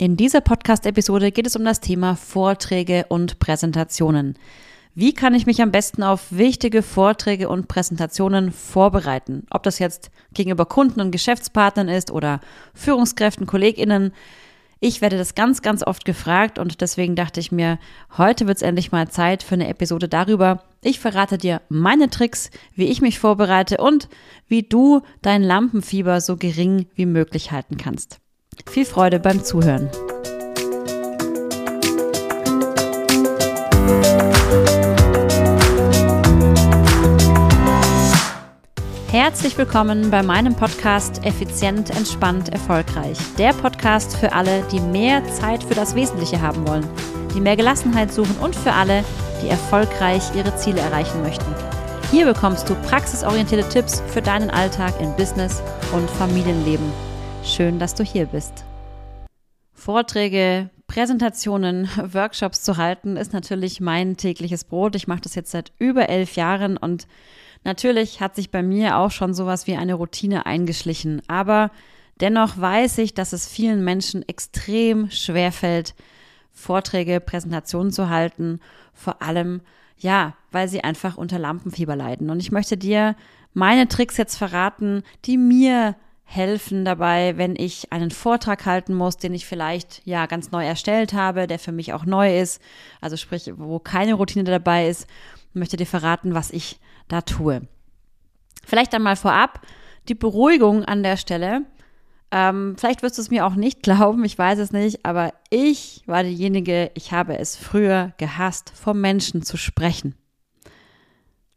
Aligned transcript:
In 0.00 0.16
dieser 0.16 0.40
Podcast-Episode 0.40 1.30
geht 1.30 1.46
es 1.46 1.56
um 1.56 1.64
das 1.66 1.80
Thema 1.80 2.16
Vorträge 2.16 3.04
und 3.10 3.38
Präsentationen. 3.38 4.38
Wie 4.94 5.12
kann 5.12 5.34
ich 5.34 5.44
mich 5.44 5.60
am 5.60 5.72
besten 5.72 6.02
auf 6.02 6.28
wichtige 6.30 6.80
Vorträge 6.80 7.50
und 7.50 7.68
Präsentationen 7.68 8.50
vorbereiten? 8.50 9.46
Ob 9.50 9.62
das 9.62 9.78
jetzt 9.78 10.10
gegenüber 10.32 10.64
Kunden 10.64 11.02
und 11.02 11.10
Geschäftspartnern 11.10 11.88
ist 11.88 12.10
oder 12.10 12.40
Führungskräften, 12.72 13.46
KollegInnen. 13.46 14.14
Ich 14.80 15.02
werde 15.02 15.18
das 15.18 15.34
ganz, 15.34 15.60
ganz 15.60 15.86
oft 15.86 16.06
gefragt 16.06 16.58
und 16.58 16.80
deswegen 16.80 17.14
dachte 17.14 17.38
ich 17.38 17.52
mir, 17.52 17.78
heute 18.16 18.46
wird 18.46 18.56
es 18.56 18.62
endlich 18.62 18.92
mal 18.92 19.10
Zeit 19.10 19.42
für 19.42 19.56
eine 19.56 19.68
Episode 19.68 20.08
darüber. 20.08 20.62
Ich 20.80 20.98
verrate 20.98 21.36
dir 21.36 21.60
meine 21.68 22.08
Tricks, 22.08 22.50
wie 22.74 22.86
ich 22.86 23.02
mich 23.02 23.18
vorbereite 23.18 23.76
und 23.76 24.08
wie 24.48 24.62
du 24.62 25.02
dein 25.20 25.42
Lampenfieber 25.42 26.22
so 26.22 26.38
gering 26.38 26.86
wie 26.94 27.04
möglich 27.04 27.52
halten 27.52 27.76
kannst. 27.76 28.18
Viel 28.70 28.84
Freude 28.84 29.18
beim 29.18 29.42
Zuhören. 29.42 29.88
Herzlich 39.10 39.58
willkommen 39.58 40.10
bei 40.10 40.22
meinem 40.22 40.54
Podcast 40.54 41.24
Effizient, 41.24 41.90
entspannt, 41.90 42.50
erfolgreich. 42.50 43.18
Der 43.38 43.52
Podcast 43.52 44.16
für 44.16 44.32
alle, 44.32 44.62
die 44.70 44.78
mehr 44.80 45.24
Zeit 45.32 45.64
für 45.64 45.74
das 45.74 45.96
Wesentliche 45.96 46.40
haben 46.40 46.66
wollen, 46.68 46.88
die 47.34 47.40
mehr 47.40 47.56
Gelassenheit 47.56 48.12
suchen 48.12 48.36
und 48.40 48.54
für 48.54 48.72
alle, 48.72 49.04
die 49.42 49.48
erfolgreich 49.48 50.22
ihre 50.36 50.54
Ziele 50.56 50.80
erreichen 50.80 51.22
möchten. 51.22 51.54
Hier 52.12 52.24
bekommst 52.24 52.68
du 52.68 52.74
praxisorientierte 52.74 53.68
Tipps 53.68 54.00
für 54.06 54.22
deinen 54.22 54.50
Alltag 54.50 54.94
in 55.00 55.14
Business 55.16 55.62
und 55.92 56.08
Familienleben. 56.10 57.09
Schön, 57.44 57.78
dass 57.78 57.94
du 57.94 58.04
hier 58.04 58.26
bist. 58.26 58.64
Vorträge, 59.72 60.68
Präsentationen, 60.86 61.88
Workshops 62.12 62.62
zu 62.62 62.76
halten, 62.76 63.16
ist 63.16 63.32
natürlich 63.32 63.80
mein 63.80 64.16
tägliches 64.16 64.64
Brot. 64.64 64.94
Ich 64.94 65.08
mache 65.08 65.22
das 65.22 65.34
jetzt 65.34 65.50
seit 65.50 65.72
über 65.78 66.08
elf 66.08 66.36
Jahren 66.36 66.76
und 66.76 67.06
natürlich 67.64 68.20
hat 68.20 68.36
sich 68.36 68.50
bei 68.50 68.62
mir 68.62 68.98
auch 68.98 69.10
schon 69.10 69.32
sowas 69.32 69.66
wie 69.66 69.76
eine 69.76 69.94
Routine 69.94 70.44
eingeschlichen. 70.46 71.22
Aber 71.28 71.70
dennoch 72.20 72.58
weiß 72.58 72.98
ich, 72.98 73.14
dass 73.14 73.32
es 73.32 73.48
vielen 73.48 73.82
Menschen 73.84 74.26
extrem 74.28 75.10
schwer 75.10 75.50
fällt, 75.50 75.94
Vorträge, 76.52 77.20
Präsentationen 77.20 77.90
zu 77.90 78.10
halten. 78.10 78.60
Vor 78.92 79.22
allem, 79.22 79.62
ja, 79.96 80.34
weil 80.52 80.68
sie 80.68 80.84
einfach 80.84 81.16
unter 81.16 81.38
Lampenfieber 81.38 81.96
leiden. 81.96 82.28
Und 82.28 82.40
ich 82.40 82.52
möchte 82.52 82.76
dir 82.76 83.16
meine 83.54 83.88
Tricks 83.88 84.18
jetzt 84.18 84.36
verraten, 84.36 85.02
die 85.24 85.38
mir 85.38 85.96
helfen 86.32 86.84
dabei, 86.84 87.36
wenn 87.38 87.56
ich 87.56 87.92
einen 87.92 88.12
Vortrag 88.12 88.64
halten 88.64 88.94
muss, 88.94 89.16
den 89.16 89.34
ich 89.34 89.46
vielleicht 89.46 90.00
ja 90.04 90.26
ganz 90.26 90.52
neu 90.52 90.64
erstellt 90.64 91.12
habe, 91.12 91.48
der 91.48 91.58
für 91.58 91.72
mich 91.72 91.92
auch 91.92 92.04
neu 92.04 92.38
ist, 92.38 92.62
also 93.00 93.16
sprich, 93.16 93.50
wo 93.56 93.80
keine 93.80 94.14
Routine 94.14 94.44
dabei 94.44 94.86
ist, 94.86 95.08
möchte 95.54 95.76
dir 95.76 95.86
verraten, 95.86 96.32
was 96.32 96.52
ich 96.52 96.78
da 97.08 97.22
tue. 97.22 97.62
Vielleicht 98.64 98.94
einmal 98.94 99.16
vorab 99.16 99.66
die 100.08 100.14
Beruhigung 100.14 100.84
an 100.84 101.02
der 101.02 101.16
Stelle. 101.16 101.62
Ähm, 102.30 102.76
vielleicht 102.78 103.02
wirst 103.02 103.18
du 103.18 103.22
es 103.22 103.30
mir 103.30 103.44
auch 103.44 103.56
nicht 103.56 103.82
glauben, 103.82 104.24
ich 104.24 104.38
weiß 104.38 104.60
es 104.60 104.70
nicht, 104.70 105.04
aber 105.04 105.34
ich 105.50 106.04
war 106.06 106.22
diejenige, 106.22 106.92
ich 106.94 107.10
habe 107.10 107.40
es 107.40 107.56
früher 107.56 108.12
gehasst, 108.18 108.70
vor 108.76 108.94
Menschen 108.94 109.42
zu 109.42 109.56
sprechen. 109.56 110.14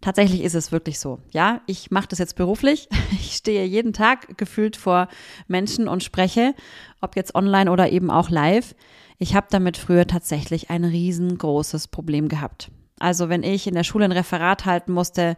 Tatsächlich 0.03 0.43
ist 0.43 0.53
es 0.53 0.73
wirklich 0.73 0.99
so. 0.99 1.19
Ja, 1.31 1.61
ich 1.65 1.89
mache 1.89 2.09
das 2.09 2.19
jetzt 2.19 2.35
beruflich. 2.35 2.89
Ich 3.13 3.37
stehe 3.37 3.63
jeden 3.63 3.93
Tag 3.93 4.37
gefühlt 4.37 4.75
vor 4.75 5.07
Menschen 5.47 5.87
und 5.87 6.03
spreche, 6.03 6.53
ob 6.99 7.15
jetzt 7.15 7.35
online 7.35 7.71
oder 7.71 7.89
eben 7.89 8.11
auch 8.11 8.29
live. 8.29 8.75
Ich 9.17 9.33
habe 9.33 9.47
damit 9.49 9.77
früher 9.77 10.05
tatsächlich 10.05 10.69
ein 10.69 10.83
riesengroßes 10.83 11.87
Problem 11.87 12.27
gehabt. 12.27 12.69
Also 12.99 13.29
wenn 13.29 13.43
ich 13.43 13.65
in 13.65 13.75
der 13.75 13.85
Schule 13.85 14.03
ein 14.05 14.11
Referat 14.11 14.65
halten 14.65 14.91
musste, 14.91 15.37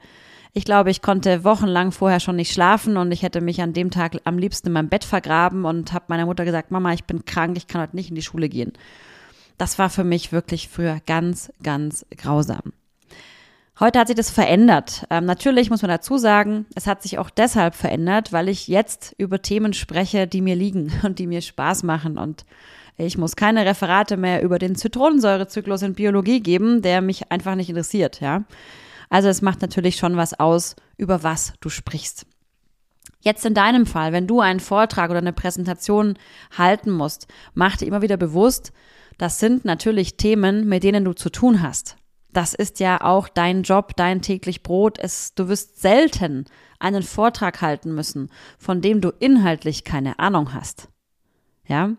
ich 0.52 0.66
glaube, 0.66 0.90
ich 0.90 1.04
konnte 1.04 1.44
wochenlang 1.44 1.92
vorher 1.92 2.20
schon 2.20 2.36
nicht 2.36 2.52
schlafen 2.52 2.98
und 2.98 3.12
ich 3.12 3.22
hätte 3.22 3.42
mich 3.42 3.62
an 3.62 3.74
dem 3.74 3.92
Tag 3.92 4.18
am 4.24 4.40
liebsten 4.40 4.68
in 4.70 4.74
meinem 4.74 4.90
Bett 4.90 5.04
vergraben 5.04 5.66
und 5.66 5.94
habe 5.94 6.06
meiner 6.08 6.26
Mutter 6.26 6.44
gesagt, 6.44 6.72
Mama, 6.72 6.92
ich 6.94 7.04
bin 7.04 7.24
krank, 7.26 7.56
ich 7.56 7.68
kann 7.68 7.82
heute 7.82 7.96
nicht 7.96 8.10
in 8.10 8.16
die 8.16 8.24
Schule 8.24 8.50
gehen. 8.50 8.74
Das 9.60 9.78
war 9.78 9.92
für 9.92 10.04
mich 10.04 10.32
wirklich 10.32 10.70
früher 10.70 11.00
ganz, 11.06 11.52
ganz 11.62 12.06
grausam. 12.18 12.74
Heute 13.78 14.00
hat 14.00 14.08
sich 14.08 14.16
das 14.16 14.30
verändert. 14.30 15.06
Ähm, 15.10 15.26
natürlich 15.26 15.70
muss 15.70 15.82
man 15.82 15.90
dazu 15.90 16.18
sagen, 16.18 16.66
es 16.76 16.88
hat 16.88 17.04
sich 17.04 17.18
auch 17.18 17.30
deshalb 17.30 17.76
verändert, 17.76 18.32
weil 18.32 18.48
ich 18.48 18.70
jetzt 18.70 19.14
über 19.18 19.42
Themen 19.42 19.74
spreche, 19.74 20.28
die 20.28 20.40
mir 20.40 20.56
liegen 20.56 20.94
und 21.04 21.20
die 21.20 21.28
mir 21.28 21.42
Spaß 21.42 21.84
machen. 21.84 22.18
Und 22.18 22.46
ich 22.96 23.18
muss 23.18 23.36
keine 23.36 23.66
Referate 23.66 24.16
mehr 24.16 24.42
über 24.44 24.60
den 24.60 24.76
Zitronensäurezyklus 24.76 25.82
in 25.82 25.94
Biologie 25.94 26.40
geben, 26.40 26.82
der 26.82 27.02
mich 27.02 27.34
einfach 27.34 27.56
nicht 27.56 27.70
interessiert, 27.70 28.22
ja. 28.22 28.46
Also 29.10 29.28
es 29.28 29.42
macht 29.42 29.62
natürlich 29.62 29.98
schon 29.98 30.16
was 30.16 30.40
aus, 30.40 30.78
über 30.98 31.22
was 31.22 31.54
du 31.60 31.70
sprichst. 31.70 32.26
Jetzt 33.20 33.46
in 33.46 33.54
deinem 33.54 33.86
Fall, 33.86 34.14
wenn 34.14 34.26
du 34.26 34.40
einen 34.40 34.62
Vortrag 34.62 35.10
oder 35.10 35.20
eine 35.20 35.34
Präsentation 35.34 36.18
halten 36.58 36.92
musst, 36.92 37.28
mach 37.54 37.76
dir 37.76 37.88
immer 37.88 38.02
wieder 38.02 38.18
bewusst, 38.18 38.72
das 39.18 39.40
sind 39.40 39.66
natürlich 39.66 40.18
Themen, 40.18 40.68
mit 40.68 40.84
denen 40.84 41.04
du 41.04 41.14
zu 41.14 41.30
tun 41.30 41.62
hast 41.62 41.98
das 42.36 42.54
ist 42.54 42.80
ja 42.80 43.02
auch 43.02 43.30
dein 43.30 43.64
Job, 43.64 43.96
dein 43.96 44.22
täglich 44.22 44.62
Brot. 44.62 44.98
Es, 45.00 45.34
du 45.36 45.48
wirst 45.48 45.82
selten 45.82 46.46
einen 46.80 47.04
Vortrag 47.04 47.62
halten 47.62 47.96
müssen, 47.96 48.30
von 48.58 48.82
dem 48.82 49.02
du 49.02 49.12
inhaltlich 49.20 49.84
keine 49.84 50.20
Ahnung 50.20 50.54
hast. 50.54 50.90
Ja? 51.68 51.92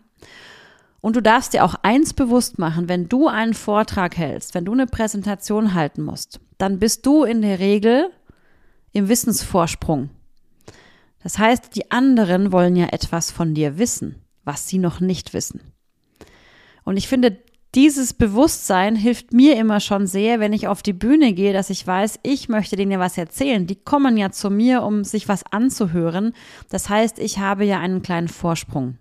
Und 1.01 1.17
du 1.17 1.23
darfst 1.23 1.55
dir 1.55 1.65
auch 1.65 1.77
eins 1.83 2.13
bewusst 2.13 2.59
machen, 2.59 2.89
wenn 2.89 3.09
du 3.09 3.29
einen 3.29 3.55
Vortrag 3.55 4.17
hältst, 4.17 4.55
wenn 4.55 4.65
du 4.65 4.73
eine 4.73 4.87
Präsentation 4.87 5.73
halten 5.75 6.03
musst, 6.03 6.41
dann 6.59 6.79
bist 6.79 7.07
du 7.07 7.25
in 7.25 7.43
der 7.43 7.59
Regel 7.59 8.11
im 8.93 9.09
Wissensvorsprung. 9.09 10.11
Das 11.23 11.39
heißt, 11.39 11.75
die 11.75 11.91
anderen 11.91 12.53
wollen 12.53 12.77
ja 12.77 12.87
etwas 12.87 13.31
von 13.31 13.55
dir 13.55 13.79
wissen, 13.79 14.23
was 14.45 14.69
sie 14.69 14.79
noch 14.79 15.01
nicht 15.01 15.33
wissen. 15.33 15.61
Und 16.85 16.97
ich 16.97 17.09
finde, 17.09 17.39
dieses 17.77 18.15
Bewusstsein 18.15 18.97
hilft 18.97 19.35
mir 19.35 19.57
immer 19.57 19.81
schon 19.81 20.07
sehr, 20.07 20.41
wenn 20.41 20.55
ich 20.55 20.67
auf 20.67 20.83
die 20.83 20.95
Bühne 20.95 21.35
gehe, 21.35 21.53
dass 21.53 21.69
ich 21.69 21.87
weiß, 21.87 22.21
ich 22.23 22.49
möchte 22.49 22.75
denen 22.75 22.91
ja 22.91 22.99
was 22.99 23.19
erzählen. 23.19 23.67
Die 23.67 23.77
kommen 23.77 24.17
ja 24.17 24.31
zu 24.31 24.49
mir, 24.49 24.83
um 24.83 25.05
sich 25.05 25.29
was 25.29 25.45
anzuhören. 25.53 26.33
Das 26.71 26.89
heißt, 26.89 27.19
ich 27.19 27.39
habe 27.39 27.67
ja 27.67 27.79
einen 27.79 28.01
kleinen 28.01 28.29
Vorsprung. 28.29 28.97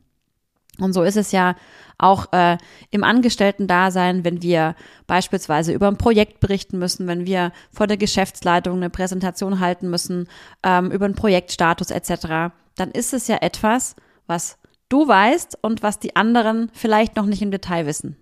Und 0.78 0.92
so 0.92 1.04
ist 1.04 1.16
es 1.16 1.32
ja 1.32 1.56
auch 1.98 2.34
äh, 2.34 2.58
im 2.92 3.06
Angestellten-Dasein, 3.06 4.26
wenn 4.26 4.42
wir 4.42 4.76
beispielsweise 5.08 5.72
über 5.72 5.88
ein 5.88 5.98
Projekt 5.98 6.42
berichten 6.42 6.78
müssen, 6.78 7.08
wenn 7.08 7.26
wir 7.26 7.54
vor 7.72 7.88
der 7.88 7.96
Geschäftsleitung 7.96 8.76
eine 8.76 8.90
Präsentation 8.90 9.62
halten 9.62 9.90
müssen, 9.90 10.28
ähm, 10.64 10.92
über 10.92 11.06
einen 11.06 11.16
Projektstatus 11.16 11.92
etc., 11.92 12.54
dann 12.76 12.92
ist 12.92 13.14
es 13.14 13.30
ja 13.30 13.38
etwas, 13.40 13.96
was 14.28 14.58
du 14.90 15.08
weißt 15.08 15.60
und 15.62 15.82
was 15.82 16.00
die 16.00 16.18
anderen 16.18 16.70
vielleicht 16.74 17.16
noch 17.16 17.26
nicht 17.26 17.42
im 17.42 17.52
Detail 17.52 17.86
wissen. 17.86 18.18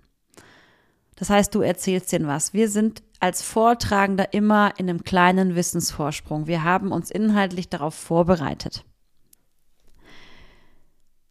Das 1.24 1.30
heißt, 1.30 1.56
du 1.56 1.62
erzählst 1.62 2.12
denen 2.12 2.28
was. 2.28 2.54
Wir 2.54 2.68
sind 2.68 3.02
als 3.22 3.42
Vortragender 3.42 4.34
immer 4.34 4.74
in 4.76 4.90
einem 4.90 5.06
kleinen 5.06 5.56
Wissensvorsprung. 5.56 6.48
Wir 6.48 6.66
haben 6.66 6.92
uns 6.92 7.10
inhaltlich 7.10 7.70
darauf 7.70 7.96
vorbereitet. 7.96 8.84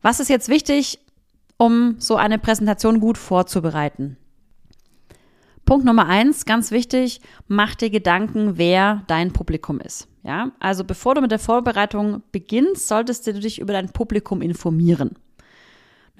Was 0.00 0.18
ist 0.18 0.30
jetzt 0.30 0.48
wichtig, 0.48 0.98
um 1.58 1.96
so 1.98 2.16
eine 2.16 2.38
Präsentation 2.38 3.00
gut 3.00 3.18
vorzubereiten? 3.18 4.16
Punkt 5.66 5.84
Nummer 5.84 6.06
eins, 6.06 6.46
ganz 6.46 6.70
wichtig, 6.70 7.20
mach 7.46 7.74
dir 7.74 7.90
Gedanken, 7.90 8.56
wer 8.56 9.02
dein 9.08 9.34
Publikum 9.34 9.78
ist. 9.78 10.08
Ja, 10.22 10.52
also 10.58 10.84
bevor 10.84 11.16
du 11.16 11.20
mit 11.20 11.32
der 11.32 11.38
Vorbereitung 11.38 12.22
beginnst, 12.32 12.88
solltest 12.88 13.26
du 13.26 13.34
dich 13.34 13.58
über 13.58 13.74
dein 13.74 13.92
Publikum 13.92 14.40
informieren. 14.40 15.18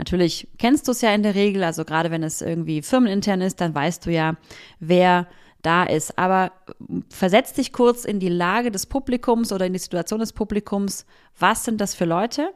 Natürlich 0.02 0.48
kennst 0.58 0.88
du 0.88 0.90
es 0.90 1.00
ja 1.00 1.14
in 1.14 1.22
der 1.22 1.36
Regel, 1.36 1.62
also 1.62 1.84
gerade 1.84 2.10
wenn 2.10 2.25
es 2.25 2.43
irgendwie 2.43 2.82
firmenintern 2.82 3.40
ist, 3.40 3.60
dann 3.60 3.72
weißt 3.72 4.04
du 4.04 4.10
ja, 4.10 4.34
wer 4.81 5.28
da 5.62 5.84
ist. 5.84 6.19
Aber 6.19 6.50
versetz 7.08 7.52
dich 7.52 7.72
kurz 7.72 8.04
in 8.04 8.19
die 8.19 8.28
Lage 8.28 8.72
des 8.72 8.87
Publikums 8.87 9.52
oder 9.52 9.64
in 9.64 9.75
die 9.75 9.78
Situation 9.78 10.19
des 10.19 10.32
Publikums. 10.32 11.06
Was 11.38 11.64
sind 11.64 11.81
das 11.81 11.94
für 11.94 12.04
Leute? 12.04 12.52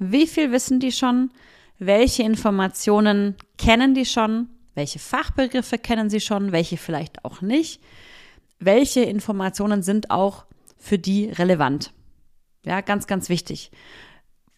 Wie 0.00 0.26
viel 0.26 0.50
wissen 0.50 0.80
die 0.80 0.90
schon? 0.90 1.30
Welche 1.78 2.24
Informationen 2.24 3.36
kennen 3.56 3.94
die 3.94 4.04
schon? 4.04 4.48
Welche 4.74 4.98
Fachbegriffe 4.98 5.78
kennen 5.78 6.10
sie 6.10 6.20
schon? 6.20 6.50
Welche 6.50 6.76
vielleicht 6.76 7.24
auch 7.24 7.40
nicht? 7.40 7.80
Welche 8.58 9.02
Informationen 9.02 9.84
sind 9.84 10.10
auch 10.10 10.44
für 10.76 10.98
die 10.98 11.26
relevant? 11.26 11.92
Ja, 12.64 12.80
ganz, 12.80 13.06
ganz 13.06 13.28
wichtig. 13.28 13.70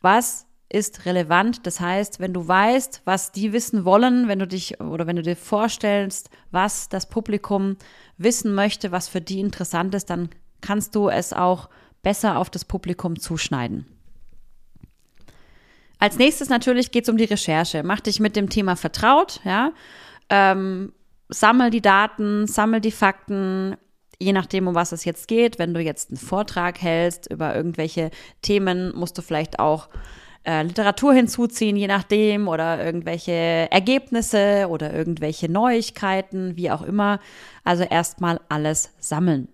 Was 0.00 0.46
ist 0.72 1.04
relevant. 1.04 1.66
Das 1.66 1.80
heißt, 1.80 2.19
wenn 2.19 2.32
du 2.32 2.48
weißt, 2.48 3.02
was 3.04 3.30
die 3.30 3.52
wissen 3.52 3.84
wollen, 3.84 4.26
wenn 4.26 4.38
du 4.38 4.46
dich 4.46 4.80
oder 4.80 5.06
wenn 5.06 5.16
du 5.16 5.22
dir 5.22 5.36
vorstellst, 5.36 6.30
was 6.50 6.88
das 6.88 7.08
Publikum 7.08 7.76
wissen 8.16 8.54
möchte, 8.54 8.90
was 8.90 9.08
für 9.08 9.20
die 9.20 9.40
interessant 9.40 9.94
ist, 9.94 10.08
dann 10.08 10.30
kannst 10.62 10.94
du 10.94 11.08
es 11.08 11.32
auch 11.32 11.69
besser 12.02 12.38
auf 12.38 12.48
das 12.48 12.64
Publikum 12.64 13.19
zuschneiden. 13.19 13.86
Als 15.98 16.16
nächstes 16.16 16.48
natürlich 16.48 16.90
geht 16.90 17.04
es 17.04 17.10
um 17.10 17.16
die 17.16 17.24
Recherche. 17.24 17.82
Mach 17.82 18.00
dich 18.00 18.19
mit 18.19 18.34
dem 18.34 18.48
Thema 18.48 18.74
vertraut, 18.74 19.40
ja. 19.44 19.72
Ähm, 20.30 20.92
sammel 21.28 21.70
die 21.70 21.82
Daten, 21.82 22.46
sammel 22.46 22.80
die 22.80 22.90
Fakten, 22.90 23.76
je 24.19 24.32
nachdem, 24.32 24.69
um 24.69 24.74
was 24.74 24.92
es 24.92 25.04
jetzt 25.04 25.28
geht. 25.28 25.58
Wenn 25.58 25.74
du 25.74 25.80
jetzt 25.80 26.10
einen 26.10 26.16
Vortrag 26.16 26.80
hältst 26.80 27.30
über 27.30 27.54
irgendwelche 27.54 28.10
Themen, 28.40 28.92
musst 28.96 29.19
du 29.19 29.22
vielleicht 29.22 29.58
auch 29.58 29.88
äh, 30.44 30.62
Literatur 30.62 31.15
hinzuziehen, 31.15 31.77
je 31.77 31.87
nachdem, 31.87 32.49
oder 32.49 32.85
irgendwelche 32.85 33.33
Ergebnisse 33.71 34.67
oder 34.69 34.93
irgendwelche 34.93 35.50
Neuigkeiten, 35.50 36.56
wie 36.56 36.71
auch 36.71 36.83
immer. 36.83 37.21
Also 37.65 37.85
erstmal 37.85 38.41
alles 38.49 38.91
sammeln. 38.99 39.49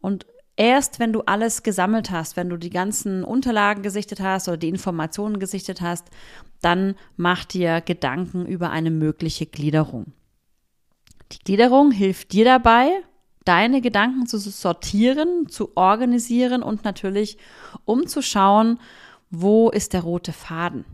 Und 0.00 0.26
erst 0.56 1.00
wenn 1.00 1.12
du 1.12 1.22
alles 1.22 1.62
gesammelt 1.62 2.10
hast, 2.10 2.36
wenn 2.36 2.48
du 2.48 2.56
die 2.56 2.70
ganzen 2.70 3.24
Unterlagen 3.24 3.82
gesichtet 3.82 4.20
hast 4.20 4.48
oder 4.48 4.56
die 4.56 4.68
Informationen 4.68 5.38
gesichtet 5.38 5.80
hast, 5.80 6.08
dann 6.60 6.94
mach 7.16 7.44
dir 7.44 7.80
Gedanken 7.80 8.46
über 8.46 8.70
eine 8.70 8.90
mögliche 8.90 9.46
Gliederung. 9.46 10.12
Die 11.32 11.38
Gliederung 11.38 11.92
hilft 11.92 12.32
dir 12.32 12.44
dabei, 12.44 12.90
deine 13.44 13.80
Gedanken 13.80 14.26
zu 14.26 14.38
sortieren, 14.38 15.48
zu 15.48 15.76
organisieren 15.76 16.62
und 16.62 16.84
natürlich 16.84 17.38
um 17.84 18.06
zu 18.06 18.22
schauen, 18.22 18.78
wo 19.30 19.70
ist 19.70 19.92
der 19.92 20.02
rote 20.02 20.32
Faden. 20.32 20.84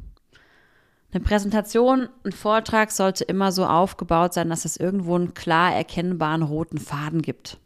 Eine 1.13 1.25
Präsentation, 1.25 2.09
ein 2.25 2.33
Vortrag 2.33 2.91
sollte 2.91 3.25
immer 3.25 3.51
so 3.51 3.65
aufgebaut 3.65 4.35
sein, 4.35 4.51
dass 4.51 4.65
es 4.65 4.77
irgendwo 4.77 5.15
einen 5.15 5.35
klar 5.35 5.75
erkennbaren 5.75 6.43
roten 6.43 6.79
Faden 6.79 7.23
gibt. 7.23 7.59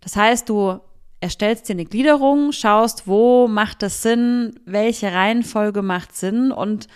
Das 0.00 0.16
heißt, 0.16 0.48
du 0.48 0.80
erstellst 1.20 1.68
dir 1.68 1.74
eine 1.74 1.84
Gliederung, 1.84 2.52
schaust, 2.52 3.06
wo 3.06 3.48
macht 3.48 3.82
es 3.82 4.02
Sinn, 4.02 4.58
welche 4.64 5.12
Reihenfolge 5.12 5.82
macht 5.82 6.16
Sinn 6.16 6.52
und 6.52 6.88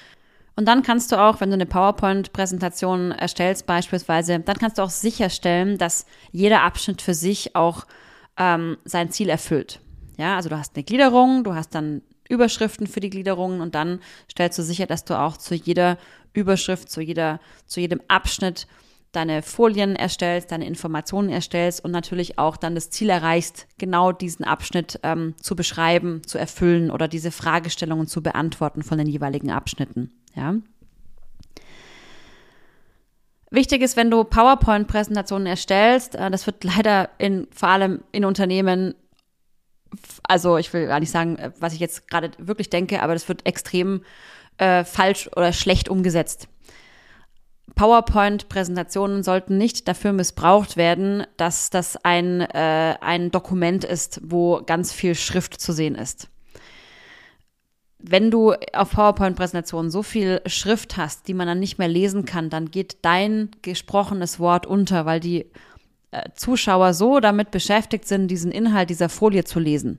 und 0.54 0.66
dann 0.66 0.82
kannst 0.82 1.10
du 1.10 1.16
auch, 1.16 1.40
wenn 1.40 1.49
du 1.49 1.54
eine 1.54 1.66
PowerPoint-Präsentation 1.66 3.12
erstellst 3.12 3.66
beispielsweise, 3.66 4.38
dann 4.38 4.58
kannst 4.58 4.76
du 4.76 4.82
auch 4.82 4.90
sicherstellen, 4.90 5.78
dass 5.78 6.04
jeder 6.31 6.62
Abschnitt 6.62 7.00
für 7.00 7.14
sich 7.14 7.56
auch 7.56 7.87
ähm, 8.37 8.76
sein 8.84 9.10
Ziel 9.10 9.31
erfüllt. 9.31 9.81
Ja, 10.19 10.37
also 10.37 10.49
du 10.49 10.59
hast 10.59 10.76
eine 10.76 10.85
Gliederung, 10.85 11.44
du 11.44 11.55
hast 11.55 11.75
dann 11.75 12.03
Überschriften 12.29 12.87
für 12.87 13.00
die 13.00 13.11
Gliederungen 13.11 13.61
und 13.61 13.75
dann 13.75 14.00
stellst 14.31 14.59
du 14.59 14.62
sicher, 14.62 14.87
dass 14.87 15.05
du 15.05 15.19
auch 15.19 15.37
zu 15.37 15.55
jeder 15.55 15.99
Überschrift, 16.32 16.91
zu 16.91 17.00
jeder, 17.00 17.41
zu 17.67 17.81
jedem 17.81 18.00
Abschnitt 18.09 18.67
deine 19.12 19.43
Folien 19.43 19.94
erstellst, 19.94 20.50
deine 20.50 20.67
Informationen 20.67 21.29
erstellst 21.29 21.85
und 21.85 21.91
natürlich 21.91 22.38
auch 22.38 22.56
dann 22.56 22.75
das 22.75 22.88
Ziel 22.88 23.11
erreichst, 23.11 23.67
genau 23.79 24.11
diesen 24.11 24.44
Abschnitt 24.44 24.99
ähm, 25.03 25.35
zu 25.41 25.55
beschreiben, 25.55 26.23
zu 26.26 26.38
erfüllen 26.38 26.91
oder 26.91 27.09
diese 27.09 27.31
Fragestellungen 27.31 28.06
zu 28.06 28.23
beantworten 28.23 28.82
von 28.82 28.97
den 28.97 29.06
jeweiligen 29.06 29.50
Abschnitten. 29.50 30.11
Ja. 30.35 30.55
Wichtig 33.50 33.82
ist, 33.82 33.99
wenn 33.99 34.11
du 34.11 34.25
PowerPoint-Präsentationen 34.25 35.47
erstellst, 35.47 36.14
äh, 36.14 36.31
das 36.31 36.47
wird 36.47 36.64
leider 36.64 37.11
in, 37.19 37.49
vor 37.55 37.69
allem 37.69 38.03
in 38.12 38.25
Unternehmen, 38.25 38.94
also 40.23 40.56
ich 40.59 40.73
will 40.73 40.87
gar 40.87 41.00
nicht 41.00 41.11
sagen, 41.11 41.37
äh, 41.37 41.53
was 41.59 41.75
ich 41.75 41.81
jetzt 41.81 42.09
gerade 42.09 42.31
wirklich 42.39 42.71
denke, 42.71 43.03
aber 43.03 43.15
das 43.15 43.29
wird 43.29 43.47
extrem 43.47 44.03
äh, 44.59 44.85
falsch 44.85 45.29
oder 45.35 45.53
schlecht 45.53 45.89
umgesetzt. 45.89 46.49
PowerPoint-Präsentationen 47.75 49.23
sollten 49.23 49.56
nicht 49.56 49.89
dafür 49.89 50.12
missbraucht 50.12 50.77
werden, 50.77 51.25
dass 51.37 51.71
das 51.71 51.97
ein, 52.05 52.43
äh, 52.43 52.97
ein 53.00 53.31
Dokument 53.31 53.85
ist, 53.85 54.21
wo 54.23 54.62
ganz 54.62 54.93
viel 54.93 55.15
Schrift 55.15 55.61
zu 55.61 55.73
sehen 55.73 55.95
ist 55.95 56.29
wenn 58.03 58.31
du 58.31 58.53
auf 58.73 58.91
PowerPoint-Präsentationen 58.91 59.91
so 59.91 60.03
viel 60.03 60.43
Schrift 60.47 60.97
hast, 60.97 61.29
die 61.29 61.35
man 61.35 61.47
dann 61.47 61.61
nicht 61.61 61.79
mehr 61.79 61.88
lesen 61.88 62.25
kann, 62.25 62.50
dann 62.50 62.71
geht 62.71 62.97
dein 63.03 63.50
gesprochenes 63.62 64.41
Wort 64.41 64.67
unter, 64.67 65.06
weil 65.06 65.21
die 65.21 65.47
Zuschauer 66.35 66.94
so 66.94 67.20
damit 67.20 67.50
beschäftigt 67.50 68.06
sind, 68.06 68.29
diesen 68.29 68.53
Inhalt 68.53 68.91
dieser 68.91 69.09
Folie 69.09 69.44
zu 69.44 69.59
lesen. 69.59 69.99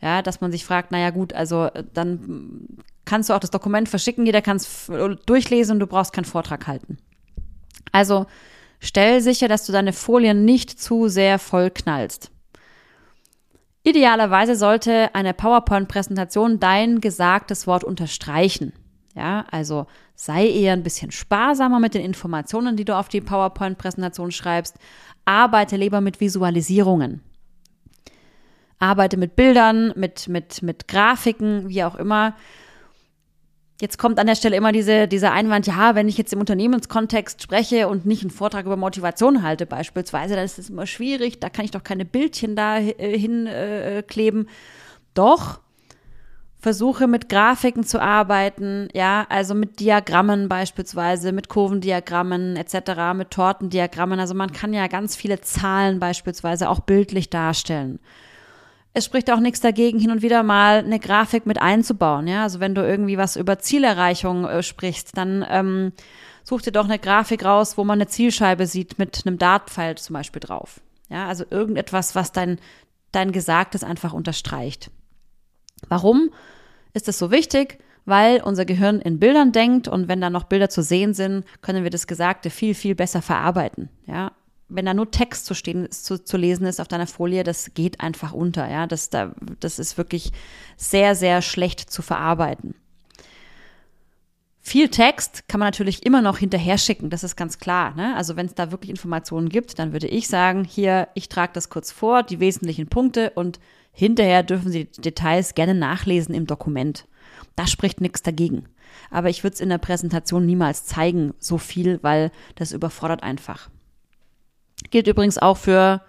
Ja, 0.00 0.22
dass 0.22 0.40
man 0.40 0.50
sich 0.50 0.64
fragt, 0.64 0.92
naja 0.92 1.10
gut, 1.10 1.32
also 1.32 1.66
äh, 1.66 1.84
dann 1.92 2.68
kannst 3.04 3.28
du 3.28 3.34
auch 3.34 3.40
das 3.40 3.50
Dokument 3.50 3.88
verschicken, 3.88 4.24
jeder 4.24 4.40
kann 4.40 4.56
es 4.56 4.90
durchlesen 5.26 5.74
und 5.74 5.80
du 5.80 5.86
brauchst 5.86 6.12
keinen 6.12 6.24
Vortrag 6.24 6.66
halten. 6.66 6.98
Also 7.92 8.26
stell 8.78 9.20
sicher, 9.20 9.48
dass 9.48 9.66
du 9.66 9.72
deine 9.72 9.92
Folien 9.92 10.44
nicht 10.44 10.70
zu 10.80 11.08
sehr 11.08 11.38
voll 11.38 11.70
knallst. 11.70 12.30
Idealerweise 13.82 14.56
sollte 14.56 15.14
eine 15.14 15.34
PowerPoint-Präsentation 15.34 16.60
dein 16.60 17.00
gesagtes 17.00 17.66
Wort 17.66 17.82
unterstreichen. 17.82 18.72
Ja, 19.20 19.44
also 19.50 19.86
sei 20.14 20.48
eher 20.48 20.72
ein 20.72 20.82
bisschen 20.82 21.10
sparsamer 21.10 21.78
mit 21.78 21.92
den 21.92 22.02
Informationen, 22.02 22.74
die 22.78 22.86
du 22.86 22.96
auf 22.96 23.10
die 23.10 23.20
PowerPoint-Präsentation 23.20 24.32
schreibst. 24.32 24.76
Arbeite 25.26 25.76
lieber 25.76 26.00
mit 26.00 26.20
Visualisierungen. 26.20 27.20
Arbeite 28.78 29.18
mit 29.18 29.36
Bildern, 29.36 29.92
mit, 29.94 30.26
mit, 30.26 30.62
mit 30.62 30.88
Grafiken, 30.88 31.68
wie 31.68 31.84
auch 31.84 31.96
immer. 31.96 32.34
Jetzt 33.78 33.98
kommt 33.98 34.18
an 34.18 34.26
der 34.26 34.36
Stelle 34.36 34.56
immer 34.56 34.72
diese, 34.72 35.06
dieser 35.06 35.32
Einwand, 35.32 35.66
ja, 35.66 35.94
wenn 35.94 36.08
ich 36.08 36.16
jetzt 36.16 36.32
im 36.32 36.40
Unternehmenskontext 36.40 37.42
spreche 37.42 37.88
und 37.88 38.06
nicht 38.06 38.22
einen 38.22 38.30
Vortrag 38.30 38.64
über 38.64 38.78
Motivation 38.78 39.42
halte 39.42 39.66
beispielsweise, 39.66 40.34
dann 40.34 40.46
ist 40.46 40.58
es 40.58 40.70
immer 40.70 40.86
schwierig, 40.86 41.40
da 41.40 41.50
kann 41.50 41.66
ich 41.66 41.72
doch 41.72 41.84
keine 41.84 42.06
Bildchen 42.06 42.56
da 42.56 42.78
äh, 42.78 43.18
hinkleben. 43.18 44.46
Äh, 44.46 44.50
doch, 45.12 45.60
versuche 46.60 47.06
mit 47.06 47.28
Grafiken 47.28 47.84
zu 47.84 48.00
arbeiten, 48.00 48.88
ja, 48.94 49.26
also 49.28 49.54
mit 49.54 49.80
Diagrammen 49.80 50.48
beispielsweise, 50.48 51.32
mit 51.32 51.48
Kurvendiagrammen 51.48 52.56
etc., 52.56 53.14
mit 53.14 53.30
Tortendiagrammen. 53.30 54.20
Also 54.20 54.34
man 54.34 54.52
kann 54.52 54.72
ja 54.74 54.86
ganz 54.86 55.16
viele 55.16 55.40
Zahlen 55.40 55.98
beispielsweise 55.98 56.68
auch 56.68 56.80
bildlich 56.80 57.30
darstellen 57.30 57.98
es 58.92 59.04
spricht 59.04 59.30
auch 59.30 59.40
nichts 59.40 59.60
dagegen, 59.60 59.98
hin 59.98 60.10
und 60.10 60.22
wieder 60.22 60.42
mal 60.42 60.78
eine 60.78 60.98
Grafik 60.98 61.46
mit 61.46 61.60
einzubauen. 61.60 62.26
Ja, 62.26 62.42
also 62.42 62.60
wenn 62.60 62.74
du 62.74 62.82
irgendwie 62.82 63.18
was 63.18 63.36
über 63.36 63.58
Zielerreichung 63.58 64.44
äh, 64.44 64.62
sprichst, 64.62 65.16
dann 65.16 65.44
ähm, 65.48 65.92
such 66.42 66.62
dir 66.62 66.72
doch 66.72 66.86
eine 66.86 66.98
Grafik 66.98 67.44
raus, 67.44 67.78
wo 67.78 67.84
man 67.84 67.98
eine 67.98 68.08
Zielscheibe 68.08 68.66
sieht 68.66 68.98
mit 68.98 69.22
einem 69.24 69.38
Dartpfeil 69.38 69.96
zum 69.96 70.14
Beispiel 70.14 70.40
drauf. 70.40 70.80
Ja, 71.08 71.28
also 71.28 71.44
irgendetwas, 71.50 72.14
was 72.14 72.32
dein, 72.32 72.58
dein 73.12 73.32
Gesagtes 73.32 73.84
einfach 73.84 74.12
unterstreicht. 74.12 74.90
Warum 75.88 76.30
ist 76.92 77.08
das 77.08 77.18
so 77.18 77.30
wichtig? 77.30 77.78
Weil 78.04 78.42
unser 78.42 78.64
Gehirn 78.64 79.00
in 79.00 79.18
Bildern 79.18 79.52
denkt 79.52 79.86
und 79.86 80.08
wenn 80.08 80.20
da 80.20 80.30
noch 80.30 80.44
Bilder 80.44 80.68
zu 80.68 80.82
sehen 80.82 81.14
sind, 81.14 81.44
können 81.62 81.84
wir 81.84 81.90
das 81.90 82.06
Gesagte 82.06 82.50
viel, 82.50 82.74
viel 82.74 82.94
besser 82.94 83.22
verarbeiten. 83.22 83.88
Ja, 84.06 84.32
wenn 84.70 84.86
da 84.86 84.94
nur 84.94 85.10
Text 85.10 85.46
zu 85.46 85.54
stehen, 85.54 85.90
zu, 85.90 86.22
zu 86.24 86.36
lesen 86.36 86.64
ist 86.64 86.80
auf 86.80 86.88
deiner 86.88 87.06
Folie, 87.06 87.42
das 87.42 87.74
geht 87.74 88.00
einfach 88.00 88.32
unter, 88.32 88.70
ja. 88.70 88.86
Das, 88.86 89.10
da, 89.10 89.32
das 89.58 89.78
ist 89.78 89.98
wirklich 89.98 90.32
sehr, 90.76 91.14
sehr 91.14 91.42
schlecht 91.42 91.90
zu 91.90 92.02
verarbeiten. 92.02 92.74
Viel 94.62 94.88
Text 94.88 95.48
kann 95.48 95.58
man 95.58 95.66
natürlich 95.66 96.06
immer 96.06 96.22
noch 96.22 96.38
hinterher 96.38 96.78
schicken, 96.78 97.10
das 97.10 97.24
ist 97.24 97.34
ganz 97.34 97.58
klar. 97.58 97.94
Ne? 97.96 98.14
Also 98.14 98.36
wenn 98.36 98.46
es 98.46 98.54
da 98.54 98.70
wirklich 98.70 98.90
Informationen 98.90 99.48
gibt, 99.48 99.78
dann 99.78 99.92
würde 99.92 100.06
ich 100.06 100.28
sagen, 100.28 100.64
hier, 100.64 101.08
ich 101.14 101.28
trage 101.28 101.52
das 101.54 101.70
kurz 101.70 101.90
vor, 101.90 102.22
die 102.22 102.40
wesentlichen 102.40 102.86
Punkte 102.86 103.30
und 103.30 103.58
hinterher 104.00 104.42
dürfen 104.42 104.72
Sie 104.72 104.86
Details 104.86 105.54
gerne 105.54 105.74
nachlesen 105.74 106.34
im 106.34 106.46
Dokument. 106.46 107.06
Da 107.54 107.66
spricht 107.66 108.00
nichts 108.00 108.22
dagegen. 108.22 108.64
Aber 109.10 109.28
ich 109.28 109.44
würde 109.44 109.54
es 109.54 109.60
in 109.60 109.68
der 109.68 109.78
Präsentation 109.78 110.46
niemals 110.46 110.86
zeigen, 110.86 111.34
so 111.38 111.58
viel, 111.58 112.02
weil 112.02 112.32
das 112.56 112.72
überfordert 112.72 113.22
einfach. 113.22 113.68
Gilt 114.90 115.06
übrigens 115.06 115.38
auch 115.38 115.56
für 115.56 116.02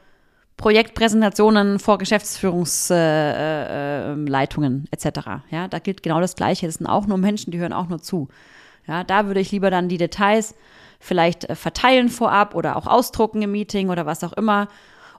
Projektpräsentationen 0.58 1.80
vor 1.80 1.98
Geschäftsführungsleitungen 1.98 4.84
äh, 4.84 4.86
äh, 4.86 4.90
etc. 4.92 5.20
Ja, 5.50 5.68
da 5.68 5.80
gilt 5.80 6.04
genau 6.04 6.22
das 6.22 6.36
Gleiche. 6.36 6.68
Das 6.68 6.76
sind 6.76 6.88
auch 6.88 7.08
nur 7.08 7.18
Menschen, 7.18 7.52
die 7.52 7.60
hören 7.60 7.74
auch 7.74 7.90
nur 7.90 8.02
zu. 8.02 8.30
Ja, 8.88 9.04
da 9.04 9.28
würde 9.28 9.40
ich 9.40 9.52
lieber 9.52 9.70
dann 9.70 9.90
die 9.90 9.98
Details 9.98 10.56
vielleicht 11.00 11.50
äh, 11.50 11.56
verteilen 11.56 12.10
vorab 12.10 12.56
oder 12.56 12.78
auch 12.78 12.88
ausdrucken 12.88 13.42
im 13.42 13.52
Meeting 13.52 13.90
oder 13.90 14.06
was 14.06 14.24
auch 14.24 14.34
immer 14.34 14.68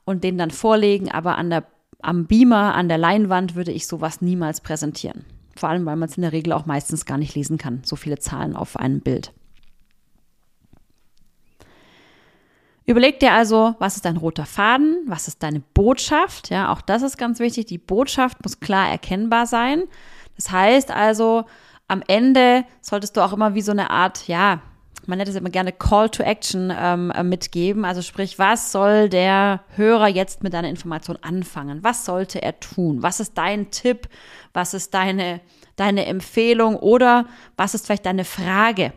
und 0.05 0.25
den 0.25 0.38
dann 0.38 0.50
vorlegen. 0.50 1.11
Aber 1.11 1.37
an 1.37 1.50
der, 1.50 1.64
am 2.02 2.26
Beamer, 2.26 2.75
an 2.75 2.88
der 2.88 2.99
Leinwand 2.99 3.54
würde 3.54 3.73
ich 3.73 3.87
sowas 3.87 4.21
niemals 4.21 4.61
präsentieren. 4.61 5.25
Vor 5.56 5.68
allem, 5.68 5.87
weil 5.87 5.97
man 5.97 6.09
es 6.09 6.16
in 6.16 6.23
der 6.23 6.32
Regel 6.32 6.52
auch 6.52 6.66
meistens 6.66 7.06
gar 7.06 7.18
nicht 7.18 7.35
lesen 7.35 7.59
kann. 7.59 7.82
So 7.85 7.97
viele 7.97 8.18
Zahlen 8.18 8.56
auf 8.56 8.76
einem 8.76 9.00
Bild. 9.00 9.32
Überleg 12.85 13.21
dir 13.21 13.32
also, 13.32 13.76
was 13.78 13.97
ist 13.97 14.04
dein 14.04 14.16
roter 14.16 14.44
Faden, 14.44 15.02
was 15.06 15.28
ist 15.28 15.42
deine 15.42 15.61
Botschaft, 15.61 16.50
ja, 16.50 16.73
auch 16.73 16.80
das 16.80 17.02
ist 17.02 17.16
ganz 17.16 17.38
wichtig. 17.38 17.66
Die 17.66 17.78
Botschaft 17.78 18.42
muss 18.42 18.59
klar 18.59 18.88
erkennbar 18.88 19.47
sein. 19.47 19.85
Das 20.35 20.50
heißt 20.50 20.90
also, 20.90 21.44
am 21.87 22.02
Ende 22.09 22.64
solltest 22.80 23.16
du 23.16 23.21
auch 23.21 23.32
immer 23.32 23.54
wie 23.54 23.62
so 23.62 23.71
eine 23.71 23.90
Art, 23.90 24.26
ja, 24.26 24.62
man 25.06 25.18
nennt 25.18 25.28
es 25.28 25.37
immer 25.37 25.50
gerne 25.50 25.73
Call 25.73 26.09
to 26.11 26.23
Action 26.23 26.73
ähm, 26.76 27.11
äh, 27.11 27.23
mitgeben. 27.23 27.85
Also 27.85 28.02
sprich, 28.02 28.38
was 28.38 28.73
soll 28.73 29.09
der 29.09 29.62
Hörer 29.76 30.09
jetzt 30.09 30.42
mit 30.42 30.52
deiner 30.54 30.68
Information 30.68 31.18
anfangen? 31.23 31.82
Was 31.82 32.04
sollte 32.04 32.40
er 32.42 32.61
tun? 32.61 33.02
Was 33.02 33.21
ist 33.21 33.37
dein 33.37 33.71
Tipp? 33.71 34.09
Was 34.52 34.75
ist 34.75 34.94
deine, 34.94 35.40
deine 35.76 36.06
Empfehlung? 36.06 36.76
Oder 36.76 37.26
was 37.56 37.75
ist 37.75 37.87
vielleicht 37.87 38.06
deine 38.06 38.25
Frage? 38.25 38.92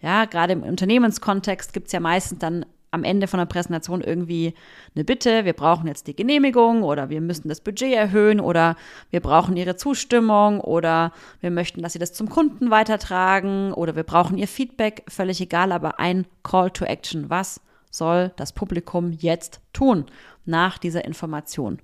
Ja, 0.00 0.24
gerade 0.24 0.52
im 0.52 0.62
Unternehmenskontext 0.62 1.72
gibt 1.72 1.86
es 1.86 1.92
ja 1.92 2.00
meistens 2.00 2.38
dann 2.38 2.66
am 2.90 3.04
Ende 3.04 3.26
von 3.26 3.38
der 3.38 3.46
Präsentation 3.46 4.00
irgendwie 4.00 4.54
eine 4.94 5.04
Bitte, 5.04 5.44
wir 5.44 5.52
brauchen 5.52 5.86
jetzt 5.86 6.06
die 6.06 6.16
Genehmigung 6.16 6.82
oder 6.82 7.10
wir 7.10 7.20
müssen 7.20 7.48
das 7.48 7.60
Budget 7.60 7.92
erhöhen 7.94 8.40
oder 8.40 8.76
wir 9.10 9.20
brauchen 9.20 9.56
Ihre 9.56 9.76
Zustimmung 9.76 10.60
oder 10.60 11.12
wir 11.40 11.50
möchten, 11.50 11.82
dass 11.82 11.92
Sie 11.92 11.98
das 11.98 12.12
zum 12.12 12.28
Kunden 12.28 12.70
weitertragen 12.70 13.72
oder 13.72 13.96
wir 13.96 14.04
brauchen 14.04 14.38
Ihr 14.38 14.48
Feedback, 14.48 15.04
völlig 15.08 15.40
egal, 15.40 15.72
aber 15.72 15.98
ein 15.98 16.26
Call 16.42 16.70
to 16.70 16.84
Action. 16.84 17.28
Was 17.28 17.60
soll 17.90 18.32
das 18.36 18.52
Publikum 18.52 19.12
jetzt 19.12 19.60
tun 19.72 20.06
nach 20.44 20.78
dieser 20.78 21.04
Information? 21.04 21.80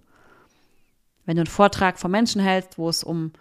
Wenn 1.25 1.37
du 1.37 1.43
einen 1.43 1.47
Vortrag 1.47 1.99
von 1.99 2.11
Menschen 2.11 2.41
hältst, 2.41 2.79
wo 2.79 2.89
es 2.89 3.05
um 3.05 3.33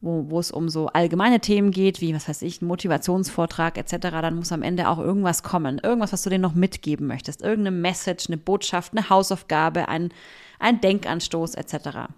wo, 0.00 0.30
wo 0.30 0.38
es 0.38 0.50
um 0.50 0.68
so 0.68 0.88
allgemeine 0.88 1.40
Themen 1.40 1.70
geht, 1.70 2.00
wie, 2.00 2.14
was 2.14 2.28
weiß 2.28 2.42
ich, 2.42 2.62
Motivationsvortrag 2.62 3.78
etc., 3.78 3.96
dann 4.00 4.36
muss 4.36 4.52
am 4.52 4.62
Ende 4.62 4.88
auch 4.88 4.98
irgendwas 4.98 5.42
kommen. 5.42 5.80
Irgendwas, 5.82 6.12
was 6.12 6.22
du 6.22 6.30
denen 6.30 6.42
noch 6.42 6.54
mitgeben 6.54 7.06
möchtest. 7.06 7.42
Irgendeine 7.42 7.76
Message, 7.76 8.26
eine 8.28 8.36
Botschaft, 8.36 8.92
eine 8.92 9.08
Hausaufgabe, 9.08 9.88
ein, 9.88 10.12
ein 10.58 10.80
Denkanstoß 10.80 11.54
etc. 11.54 12.10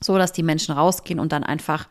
So, 0.00 0.16
dass 0.18 0.32
die 0.32 0.42
Menschen 0.42 0.74
rausgehen 0.74 1.20
und 1.20 1.32
dann 1.32 1.44
einfach 1.44 1.88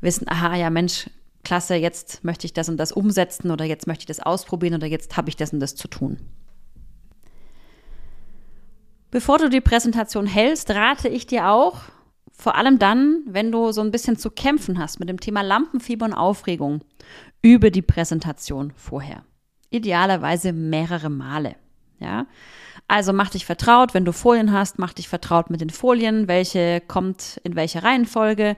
wissen, 0.00 0.28
aha, 0.28 0.54
ja 0.56 0.70
Mensch, 0.70 1.08
klasse, 1.44 1.74
jetzt 1.74 2.22
möchte 2.24 2.46
ich 2.46 2.52
das 2.52 2.68
und 2.68 2.76
das 2.76 2.92
umsetzen 2.92 3.50
oder 3.50 3.64
jetzt 3.64 3.86
möchte 3.86 4.02
ich 4.02 4.06
das 4.06 4.20
ausprobieren 4.20 4.74
oder 4.74 4.86
jetzt 4.86 5.16
habe 5.16 5.28
ich 5.28 5.36
das 5.36 5.52
und 5.52 5.60
das 5.60 5.74
zu 5.74 5.88
tun. 5.88 6.18
Bevor 9.10 9.38
du 9.38 9.50
die 9.50 9.60
Präsentation 9.60 10.26
hältst, 10.26 10.70
rate 10.70 11.08
ich 11.08 11.26
dir 11.26 11.48
auch, 11.48 11.82
vor 12.32 12.56
allem 12.56 12.78
dann, 12.78 13.22
wenn 13.26 13.52
du 13.52 13.72
so 13.72 13.80
ein 13.80 13.90
bisschen 13.90 14.16
zu 14.16 14.30
kämpfen 14.30 14.78
hast 14.78 15.00
mit 15.00 15.08
dem 15.08 15.20
Thema 15.20 15.42
Lampenfieber 15.42 16.06
und 16.06 16.14
Aufregung, 16.14 16.82
übe 17.42 17.70
die 17.70 17.82
Präsentation 17.82 18.72
vorher. 18.76 19.24
Idealerweise 19.70 20.52
mehrere 20.52 21.10
Male. 21.10 21.56
Ja? 22.00 22.26
Also 22.88 23.12
mach 23.12 23.30
dich 23.30 23.46
vertraut, 23.46 23.94
wenn 23.94 24.04
du 24.04 24.12
Folien 24.12 24.52
hast, 24.52 24.78
mach 24.78 24.92
dich 24.92 25.08
vertraut 25.08 25.50
mit 25.50 25.60
den 25.60 25.70
Folien, 25.70 26.28
welche 26.28 26.80
kommt 26.80 27.40
in 27.44 27.56
welcher 27.56 27.84
Reihenfolge, 27.84 28.56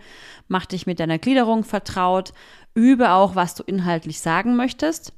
mach 0.48 0.66
dich 0.66 0.86
mit 0.86 0.98
deiner 0.98 1.18
Gliederung 1.18 1.62
vertraut, 1.62 2.32
übe 2.74 3.12
auch, 3.12 3.36
was 3.36 3.54
du 3.54 3.62
inhaltlich 3.62 4.20
sagen 4.20 4.56
möchtest. 4.56 5.12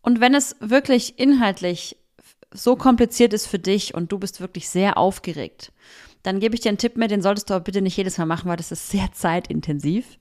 Und 0.00 0.20
wenn 0.20 0.34
es 0.34 0.56
wirklich 0.60 1.18
inhaltlich 1.18 1.96
so 2.52 2.76
kompliziert 2.76 3.32
ist 3.32 3.46
für 3.46 3.58
dich 3.58 3.94
und 3.94 4.10
du 4.10 4.18
bist 4.18 4.40
wirklich 4.40 4.68
sehr 4.68 4.98
aufgeregt, 4.98 5.72
dann 6.22 6.40
gebe 6.40 6.54
ich 6.54 6.60
dir 6.60 6.68
einen 6.68 6.78
Tipp 6.78 6.96
mit, 6.96 7.10
den 7.10 7.22
solltest 7.22 7.50
du 7.50 7.54
aber 7.54 7.64
bitte 7.64 7.82
nicht 7.82 7.96
jedes 7.96 8.18
Mal 8.18 8.26
machen, 8.26 8.48
weil 8.48 8.56
das 8.56 8.72
ist 8.72 8.90
sehr 8.90 9.12
zeitintensiv. 9.12 10.18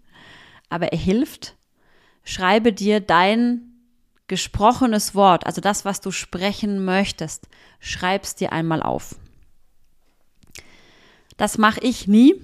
Aber 0.69 0.91
er 0.91 0.97
hilft. 0.97 1.55
Schreibe 2.23 2.73
dir 2.73 2.99
dein 2.99 3.71
gesprochenes 4.27 5.13
Wort, 5.13 5.45
also 5.45 5.59
das, 5.59 5.83
was 5.83 5.99
du 5.99 6.09
sprechen 6.11 6.85
möchtest, 6.85 7.49
schreib's 7.81 8.33
dir 8.33 8.53
einmal 8.53 8.81
auf. 8.81 9.15
Das 11.35 11.57
mache 11.57 11.81
ich 11.81 12.07
nie, 12.07 12.35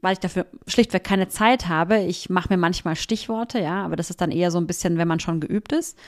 weil 0.00 0.14
ich 0.14 0.18
dafür 0.18 0.46
schlichtweg 0.66 1.04
keine 1.04 1.28
Zeit 1.28 1.68
habe. 1.68 1.98
Ich 1.98 2.30
mache 2.30 2.48
mir 2.48 2.56
manchmal 2.56 2.96
Stichworte, 2.96 3.60
ja, 3.60 3.84
aber 3.84 3.96
das 3.96 4.08
ist 4.08 4.22
dann 4.22 4.30
eher 4.30 4.50
so 4.50 4.58
ein 4.58 4.66
bisschen, 4.66 4.96
wenn 4.96 5.08
man 5.08 5.20
schon 5.20 5.40
geübt 5.40 5.72
ist. 5.72 5.98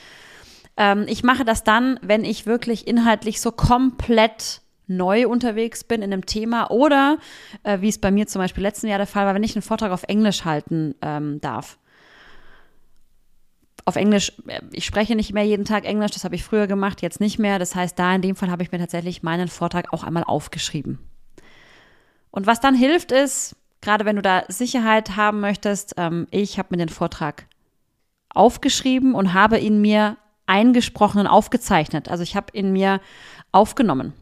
Ähm, 0.77 1.05
ich 1.07 1.23
mache 1.23 1.45
das 1.45 1.63
dann, 1.63 1.99
wenn 2.01 2.25
ich 2.25 2.47
wirklich 2.47 2.87
inhaltlich 2.87 3.39
so 3.39 3.51
komplett 3.51 4.62
neu 4.87 5.27
unterwegs 5.27 5.83
bin 5.83 6.01
in 6.01 6.11
einem 6.11 6.25
Thema 6.25 6.69
oder 6.71 7.17
äh, 7.63 7.81
wie 7.81 7.89
es 7.89 7.99
bei 7.99 8.11
mir 8.11 8.27
zum 8.27 8.41
Beispiel 8.41 8.63
letzten 8.63 8.87
Jahr 8.87 8.97
der 8.97 9.07
Fall 9.07 9.25
war, 9.25 9.35
wenn 9.35 9.43
ich 9.43 9.55
einen 9.55 9.61
Vortrag 9.61 9.91
auf 9.91 10.03
Englisch 10.03 10.45
halten 10.45 10.95
ähm, 11.01 11.39
darf. 11.41 11.77
Auf 13.85 13.95
Englisch, 13.95 14.33
äh, 14.47 14.61
ich 14.71 14.85
spreche 14.85 15.15
nicht 15.15 15.33
mehr 15.33 15.45
jeden 15.45 15.65
Tag 15.65 15.85
Englisch, 15.85 16.11
das 16.11 16.23
habe 16.23 16.35
ich 16.35 16.43
früher 16.43 16.67
gemacht, 16.67 17.01
jetzt 17.01 17.19
nicht 17.19 17.39
mehr. 17.39 17.59
Das 17.59 17.75
heißt, 17.75 17.97
da 17.97 18.13
in 18.15 18.21
dem 18.21 18.35
Fall 18.35 18.51
habe 18.51 18.63
ich 18.63 18.71
mir 18.71 18.79
tatsächlich 18.79 19.23
meinen 19.23 19.47
Vortrag 19.47 19.93
auch 19.93 20.03
einmal 20.03 20.23
aufgeschrieben. 20.23 20.99
Und 22.31 22.47
was 22.47 22.59
dann 22.59 22.75
hilft 22.75 23.11
ist, 23.11 23.55
gerade 23.81 24.05
wenn 24.05 24.15
du 24.15 24.21
da 24.21 24.43
Sicherheit 24.47 25.15
haben 25.15 25.39
möchtest, 25.39 25.95
ähm, 25.97 26.27
ich 26.31 26.57
habe 26.57 26.69
mir 26.71 26.77
den 26.77 26.89
Vortrag 26.89 27.47
aufgeschrieben 28.29 29.13
und 29.15 29.33
habe 29.33 29.59
ihn 29.59 29.79
mir 29.79 30.17
eingesprochen 30.45 31.21
und 31.21 31.27
aufgezeichnet. 31.27 32.09
Also 32.09 32.23
ich 32.23 32.35
habe 32.35 32.47
ihn 32.53 32.73
mir 32.73 32.99
aufgenommen 33.51 34.13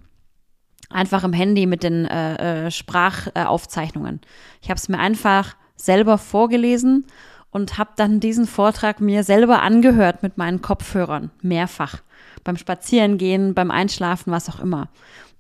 einfach 0.92 1.24
im 1.24 1.34
Handy 1.34 1.66
mit 1.66 1.84
den 1.84 2.06
äh, 2.06 2.66
äh, 2.66 2.72
Sprachaufzeichnungen. 2.72 4.22
ich 4.62 4.70
habe 4.70 4.78
es 4.78 4.90
mir 4.90 5.00
einfach 5.00 5.56
selber 5.76 6.18
vorgelesen 6.18 7.06
und 7.52 7.78
habe 7.78 7.92
dann 7.96 8.20
diesen 8.20 8.48
Vortrag 8.48 9.02
mir 9.02 9.24
selber 9.24 9.62
angehört 9.62 10.24
mit 10.24 10.38
meinen 10.38 10.62
Kopfhörern, 10.62 11.32
mehrfach. 11.42 12.02
Beim 12.44 12.58
Spazierengehen, 12.58 13.54
beim 13.54 13.72
Einschlafen, 13.72 14.32
was 14.32 14.50
auch 14.50 14.60
immer. 14.60 14.90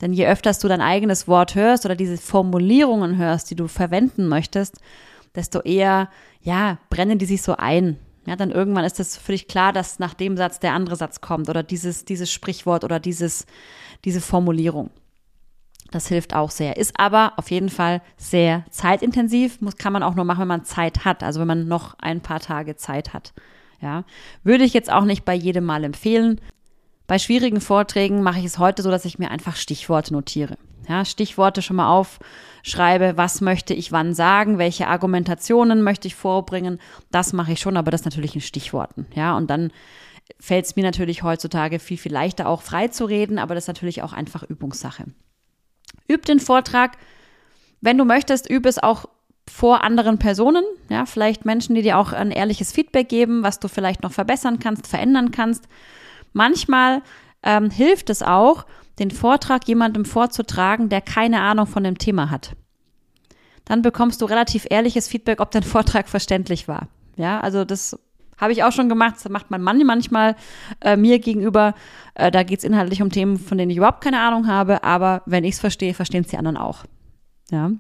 Denn 0.01 0.13
je 0.13 0.27
öfters 0.27 0.59
du 0.59 0.67
dein 0.67 0.81
eigenes 0.81 1.27
Wort 1.27 1.55
hörst 1.55 1.85
oder 1.85 1.95
diese 1.95 2.17
Formulierungen 2.17 3.17
hörst, 3.17 3.49
die 3.49 3.55
du 3.55 3.67
verwenden 3.67 4.27
möchtest, 4.27 4.79
desto 5.35 5.61
eher, 5.61 6.09
ja, 6.41 6.77
brennen 6.89 7.17
die 7.17 7.25
sich 7.25 7.41
so 7.41 7.55
ein. 7.55 7.97
Ja, 8.25 8.35
dann 8.35 8.51
irgendwann 8.51 8.83
ist 8.83 8.99
es 8.99 9.17
für 9.17 9.31
dich 9.31 9.47
klar, 9.47 9.73
dass 9.73 9.99
nach 9.99 10.13
dem 10.13 10.37
Satz 10.37 10.59
der 10.59 10.73
andere 10.73 10.95
Satz 10.95 11.21
kommt 11.21 11.49
oder 11.49 11.63
dieses, 11.63 12.05
dieses 12.05 12.31
Sprichwort 12.31 12.83
oder 12.83 12.99
dieses, 12.99 13.45
diese 14.05 14.21
Formulierung. 14.21 14.91
Das 15.91 16.07
hilft 16.07 16.33
auch 16.33 16.49
sehr. 16.49 16.77
Ist 16.77 16.97
aber 16.97 17.33
auf 17.35 17.51
jeden 17.51 17.69
Fall 17.69 18.01
sehr 18.17 18.65
zeitintensiv. 18.71 19.61
Muss, 19.61 19.75
kann 19.77 19.93
man 19.93 20.03
auch 20.03 20.15
nur 20.15 20.25
machen, 20.25 20.41
wenn 20.41 20.47
man 20.47 20.65
Zeit 20.65 21.05
hat. 21.05 21.21
Also 21.21 21.41
wenn 21.41 21.47
man 21.47 21.67
noch 21.67 21.95
ein 21.99 22.21
paar 22.21 22.39
Tage 22.39 22.77
Zeit 22.77 23.13
hat. 23.13 23.33
Ja. 23.81 24.05
Würde 24.43 24.63
ich 24.63 24.73
jetzt 24.73 24.91
auch 24.91 25.03
nicht 25.03 25.25
bei 25.25 25.33
jedem 25.33 25.65
Mal 25.65 25.83
empfehlen. 25.83 26.39
Bei 27.07 27.19
schwierigen 27.19 27.59
Vorträgen 27.59 28.23
mache 28.23 28.39
ich 28.39 28.45
es 28.45 28.57
heute 28.57 28.83
so, 28.83 28.89
dass 28.89 29.03
ich 29.03 29.19
mir 29.19 29.31
einfach 29.31 29.57
Stichworte 29.57 30.13
notiere. 30.13 30.57
Ja, 30.87 31.03
Stichworte 31.03 31.61
schon 31.61 31.75
mal 31.75 31.89
aufschreibe, 31.89 33.17
was 33.17 33.41
möchte 33.41 33.73
ich 33.73 33.91
wann 33.91 34.13
sagen, 34.13 34.57
welche 34.57 34.87
Argumentationen 34.87 35.83
möchte 35.83 36.07
ich 36.07 36.15
vorbringen. 36.15 36.79
Das 37.11 37.33
mache 37.33 37.51
ich 37.51 37.59
schon, 37.59 37.77
aber 37.77 37.91
das 37.91 38.05
natürlich 38.05 38.33
in 38.33 38.41
Stichworten. 38.41 39.05
Ja, 39.13 39.35
und 39.35 39.49
dann 39.49 39.71
fällt 40.39 40.65
es 40.65 40.75
mir 40.75 40.83
natürlich 40.83 41.23
heutzutage 41.23 41.79
viel, 41.79 41.97
viel 41.97 42.13
leichter 42.13 42.47
auch 42.47 42.61
frei 42.61 42.87
zu 42.87 43.05
reden, 43.05 43.39
aber 43.39 43.55
das 43.55 43.65
ist 43.65 43.67
natürlich 43.67 44.03
auch 44.03 44.13
einfach 44.13 44.43
Übungssache. 44.43 45.05
Üb 46.11 46.25
den 46.25 46.39
Vortrag. 46.39 46.97
Wenn 47.79 47.97
du 47.97 48.05
möchtest, 48.05 48.49
übe 48.49 48.69
es 48.69 48.77
auch 48.77 49.05
vor 49.49 49.83
anderen 49.83 50.19
Personen, 50.19 50.63
ja, 50.89 51.05
vielleicht 51.05 51.45
Menschen, 51.45 51.75
die 51.75 51.81
dir 51.81 51.97
auch 51.97 52.13
ein 52.13 52.31
ehrliches 52.31 52.71
Feedback 52.71 53.09
geben, 53.09 53.43
was 53.43 53.59
du 53.59 53.67
vielleicht 53.67 54.03
noch 54.03 54.11
verbessern 54.11 54.59
kannst, 54.59 54.87
verändern 54.87 55.31
kannst. 55.31 55.67
Manchmal 56.33 57.01
ähm, 57.43 57.69
hilft 57.69 58.09
es 58.09 58.21
auch, 58.21 58.65
den 58.99 59.11
Vortrag 59.11 59.67
jemandem 59.67 60.05
vorzutragen, 60.05 60.89
der 60.89 61.01
keine 61.01 61.41
Ahnung 61.41 61.65
von 61.65 61.83
dem 61.83 61.97
Thema 61.97 62.29
hat. 62.29 62.55
Dann 63.65 63.81
bekommst 63.81 64.21
du 64.21 64.25
relativ 64.25 64.67
ehrliches 64.69 65.07
Feedback, 65.07 65.39
ob 65.39 65.51
dein 65.51 65.63
Vortrag 65.75 66.07
verständlich 66.07 66.67
war. 66.67 66.87
Ja, 67.15 67.39
also 67.39 67.65
das 67.65 67.97
habe 68.41 68.51
ich 68.51 68.63
auch 68.63 68.71
schon 68.71 68.89
gemacht. 68.89 69.15
Das 69.15 69.29
macht 69.29 69.51
mein 69.51 69.61
Mann 69.61 69.81
manchmal 69.85 70.35
äh, 70.81 70.97
mir 70.97 71.19
gegenüber. 71.19 71.75
Äh, 72.15 72.31
da 72.31 72.43
geht 72.43 72.59
es 72.59 72.65
inhaltlich 72.65 73.01
um 73.01 73.11
Themen, 73.11 73.37
von 73.37 73.57
denen 73.57 73.69
ich 73.69 73.77
überhaupt 73.77 74.03
keine 74.03 74.19
Ahnung 74.19 74.47
habe. 74.47 74.83
Aber 74.83 75.21
wenn 75.27 75.43
ich 75.43 75.53
es 75.53 75.59
verstehe, 75.59 75.93
verstehen 75.93 76.23
es 76.23 76.31
die 76.31 76.37
anderen 76.37 76.57
auch. 76.57 76.83
Ja. 77.51 77.71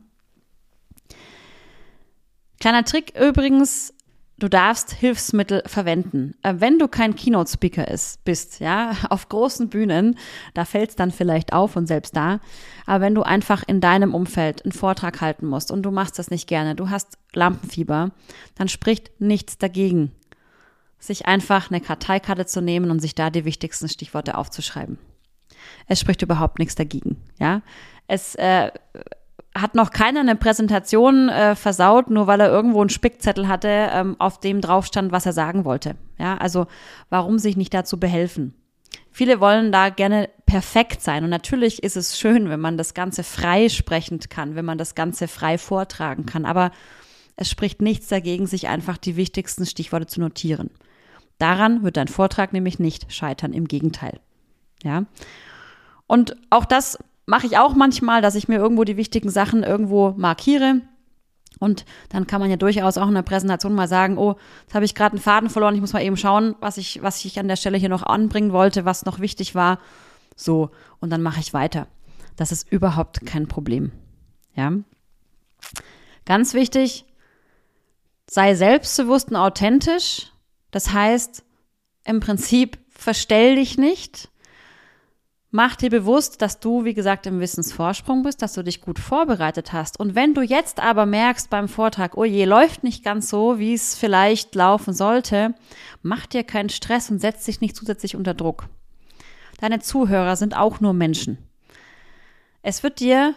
Kleiner 2.59 2.85
Trick 2.85 3.19
übrigens, 3.19 3.91
du 4.37 4.47
darfst 4.47 4.91
Hilfsmittel 4.91 5.63
verwenden. 5.65 6.35
Äh, 6.43 6.55
wenn 6.59 6.77
du 6.77 6.87
kein 6.87 7.15
Keynote-Speaker 7.15 7.87
bist, 8.23 8.59
ja, 8.59 8.95
auf 9.09 9.29
großen 9.29 9.67
Bühnen, 9.69 10.15
da 10.53 10.65
fällt 10.65 10.91
es 10.91 10.95
dann 10.95 11.09
vielleicht 11.09 11.53
auf 11.53 11.75
und 11.75 11.87
selbst 11.87 12.15
da. 12.15 12.39
Aber 12.85 13.01
wenn 13.01 13.15
du 13.15 13.23
einfach 13.23 13.63
in 13.65 13.81
deinem 13.81 14.13
Umfeld 14.13 14.63
einen 14.63 14.73
Vortrag 14.73 15.21
halten 15.21 15.47
musst 15.47 15.71
und 15.71 15.81
du 15.81 15.89
machst 15.89 16.19
das 16.19 16.29
nicht 16.29 16.47
gerne, 16.47 16.75
du 16.75 16.91
hast 16.91 17.17
Lampenfieber, 17.33 18.11
dann 18.53 18.67
spricht 18.67 19.19
nichts 19.19 19.57
dagegen 19.57 20.11
sich 21.01 21.25
einfach 21.25 21.69
eine 21.69 21.81
Karteikarte 21.81 22.45
zu 22.45 22.61
nehmen 22.61 22.91
und 22.91 22.99
sich 22.99 23.15
da 23.15 23.29
die 23.29 23.43
wichtigsten 23.43 23.89
Stichworte 23.89 24.37
aufzuschreiben. 24.37 24.97
Es 25.87 25.99
spricht 25.99 26.21
überhaupt 26.21 26.59
nichts 26.59 26.75
dagegen. 26.75 27.17
Ja, 27.39 27.61
es 28.07 28.35
äh, 28.35 28.71
hat 29.55 29.75
noch 29.75 29.91
keiner 29.91 30.21
eine 30.21 30.35
Präsentation 30.35 31.27
äh, 31.29 31.55
versaut, 31.55 32.09
nur 32.09 32.27
weil 32.27 32.39
er 32.39 32.49
irgendwo 32.49 32.81
einen 32.81 32.89
Spickzettel 32.89 33.47
hatte, 33.47 33.67
ähm, 33.67 34.15
auf 34.19 34.39
dem 34.39 34.61
drauf 34.61 34.85
stand, 34.85 35.11
was 35.11 35.25
er 35.25 35.33
sagen 35.33 35.65
wollte. 35.65 35.95
Ja, 36.17 36.37
also 36.37 36.67
warum 37.09 37.39
sich 37.39 37.57
nicht 37.57 37.73
dazu 37.73 37.99
behelfen? 37.99 38.53
Viele 39.11 39.39
wollen 39.41 39.71
da 39.71 39.89
gerne 39.89 40.29
perfekt 40.45 41.01
sein 41.01 41.23
und 41.23 41.29
natürlich 41.29 41.83
ist 41.83 41.97
es 41.97 42.17
schön, 42.17 42.49
wenn 42.49 42.59
man 42.59 42.77
das 42.77 42.93
Ganze 42.93 43.23
frei 43.23 43.67
sprechend 43.67 44.29
kann, 44.29 44.55
wenn 44.55 44.65
man 44.65 44.77
das 44.77 44.95
Ganze 44.95 45.27
frei 45.27 45.57
vortragen 45.57 46.25
kann, 46.25 46.45
aber 46.45 46.71
es 47.35 47.49
spricht 47.49 47.81
nichts 47.81 48.07
dagegen, 48.07 48.47
sich 48.47 48.67
einfach 48.67 48.97
die 48.97 49.15
wichtigsten 49.15 49.65
Stichworte 49.65 50.07
zu 50.07 50.21
notieren. 50.21 50.69
Daran 51.41 51.81
wird 51.81 51.97
dein 51.97 52.07
Vortrag 52.07 52.53
nämlich 52.53 52.77
nicht 52.77 53.11
scheitern, 53.11 53.51
im 53.51 53.67
Gegenteil. 53.67 54.19
Ja. 54.83 55.05
Und 56.05 56.35
auch 56.51 56.65
das 56.65 56.99
mache 57.25 57.47
ich 57.47 57.57
auch 57.57 57.73
manchmal, 57.73 58.21
dass 58.21 58.35
ich 58.35 58.47
mir 58.47 58.57
irgendwo 58.57 58.83
die 58.83 58.95
wichtigen 58.95 59.31
Sachen 59.31 59.63
irgendwo 59.63 60.11
markiere. 60.11 60.81
Und 61.59 61.85
dann 62.09 62.27
kann 62.27 62.41
man 62.41 62.51
ja 62.51 62.57
durchaus 62.57 62.99
auch 62.99 63.07
in 63.07 63.15
der 63.15 63.23
Präsentation 63.23 63.73
mal 63.73 63.87
sagen, 63.87 64.19
oh, 64.19 64.35
jetzt 64.61 64.75
habe 64.75 64.85
ich 64.85 64.93
gerade 64.93 65.13
einen 65.13 65.21
Faden 65.21 65.49
verloren, 65.49 65.73
ich 65.73 65.81
muss 65.81 65.93
mal 65.93 66.03
eben 66.03 66.15
schauen, 66.15 66.55
was 66.59 66.77
ich, 66.77 67.01
was 67.01 67.25
ich 67.25 67.39
an 67.39 67.47
der 67.47 67.55
Stelle 67.55 67.77
hier 67.79 67.89
noch 67.89 68.03
anbringen 68.03 68.51
wollte, 68.51 68.85
was 68.85 69.05
noch 69.05 69.19
wichtig 69.19 69.55
war. 69.55 69.79
So, 70.35 70.69
und 70.99 71.09
dann 71.09 71.23
mache 71.23 71.39
ich 71.39 71.55
weiter. 71.55 71.87
Das 72.35 72.51
ist 72.51 72.71
überhaupt 72.71 73.25
kein 73.25 73.47
Problem. 73.47 73.91
Ja. 74.55 74.73
Ganz 76.25 76.53
wichtig, 76.53 77.05
sei 78.29 78.53
selbstbewusst 78.53 79.29
und 79.29 79.37
authentisch. 79.37 80.30
Das 80.71 80.91
heißt, 80.91 81.43
im 82.05 82.19
Prinzip 82.19 82.79
verstell 82.89 83.55
dich 83.55 83.77
nicht. 83.77 84.29
Mach 85.53 85.75
dir 85.75 85.89
bewusst, 85.89 86.41
dass 86.41 86.61
du, 86.61 86.85
wie 86.85 86.93
gesagt, 86.93 87.25
im 87.25 87.41
Wissensvorsprung 87.41 88.23
bist, 88.23 88.41
dass 88.41 88.53
du 88.53 88.63
dich 88.63 88.79
gut 88.79 88.99
vorbereitet 88.99 89.73
hast. 89.73 89.99
Und 89.99 90.15
wenn 90.15 90.33
du 90.33 90.41
jetzt 90.41 90.79
aber 90.79 91.05
merkst 91.05 91.49
beim 91.49 91.67
Vortrag, 91.67 92.15
oh 92.15 92.23
je, 92.23 92.45
läuft 92.45 92.85
nicht 92.85 93.03
ganz 93.03 93.29
so, 93.29 93.59
wie 93.59 93.73
es 93.73 93.95
vielleicht 93.97 94.55
laufen 94.55 94.93
sollte, 94.93 95.53
mach 96.01 96.25
dir 96.25 96.45
keinen 96.45 96.69
Stress 96.69 97.11
und 97.11 97.19
setz 97.19 97.43
dich 97.43 97.59
nicht 97.59 97.75
zusätzlich 97.75 98.15
unter 98.15 98.33
Druck. 98.33 98.67
Deine 99.59 99.79
Zuhörer 99.79 100.37
sind 100.37 100.55
auch 100.55 100.79
nur 100.79 100.93
Menschen. 100.93 101.37
Es 102.63 102.81
wird 102.81 103.01
dir 103.01 103.35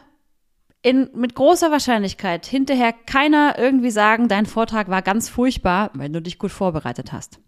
in, 0.84 1.08
mit 1.14 1.34
großer 1.34 1.70
Wahrscheinlichkeit 1.70 2.44
hinterher 2.44 2.92
keiner 2.92 3.58
irgendwie 3.58 3.90
sagen, 3.90 4.28
dein 4.28 4.44
Vortrag 4.44 4.90
war 4.90 5.00
ganz 5.00 5.30
furchtbar, 5.30 5.90
wenn 5.94 6.12
du 6.12 6.20
dich 6.20 6.38
gut 6.38 6.52
vorbereitet 6.52 7.10
hast. 7.10 7.40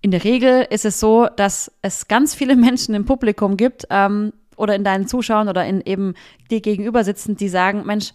In 0.00 0.12
der 0.12 0.22
Regel 0.22 0.64
ist 0.70 0.84
es 0.84 1.00
so, 1.00 1.26
dass 1.26 1.72
es 1.82 2.06
ganz 2.06 2.36
viele 2.36 2.54
Menschen 2.56 2.94
im 2.94 3.04
Publikum 3.04 3.56
gibt 3.56 3.84
ähm, 3.90 4.32
oder 4.56 4.76
in 4.76 4.84
deinen 4.84 5.08
Zuschauern 5.08 5.48
oder 5.48 5.66
in 5.66 5.80
eben 5.80 6.14
dir 6.52 6.60
gegenüber 6.60 7.02
sitzen, 7.02 7.36
die 7.36 7.48
sagen, 7.48 7.84
Mensch, 7.84 8.12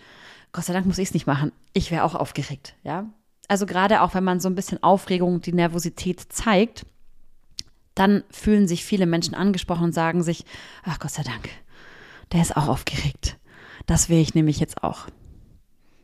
Gott 0.53 0.63
sei 0.63 0.71
Dank 0.71 0.85
muss 0.85 0.97
ich 0.97 1.09
es 1.09 1.13
nicht 1.13 1.27
machen. 1.27 1.51
Ich 1.73 1.91
wäre 1.91 2.05
auch 2.05 2.15
aufgeregt, 2.15 2.75
ja. 2.83 3.09
Also 3.49 3.65
gerade 3.65 4.01
auch, 4.01 4.13
wenn 4.13 4.23
man 4.23 4.39
so 4.39 4.47
ein 4.47 4.55
bisschen 4.55 4.81
Aufregung, 4.81 5.41
die 5.41 5.51
Nervosität 5.51 6.21
zeigt, 6.29 6.85
dann 7.95 8.23
fühlen 8.31 8.69
sich 8.69 8.85
viele 8.85 9.05
Menschen 9.05 9.35
angesprochen 9.35 9.83
und 9.83 9.93
sagen 9.93 10.23
sich, 10.23 10.45
ach 10.83 10.99
Gott 10.99 11.11
sei 11.11 11.23
Dank, 11.23 11.49
der 12.31 12.41
ist 12.41 12.55
auch 12.55 12.69
aufgeregt. 12.69 13.35
Das 13.91 14.07
wäre 14.07 14.21
ich 14.21 14.35
nämlich 14.35 14.61
jetzt 14.61 14.85
auch. 14.85 15.07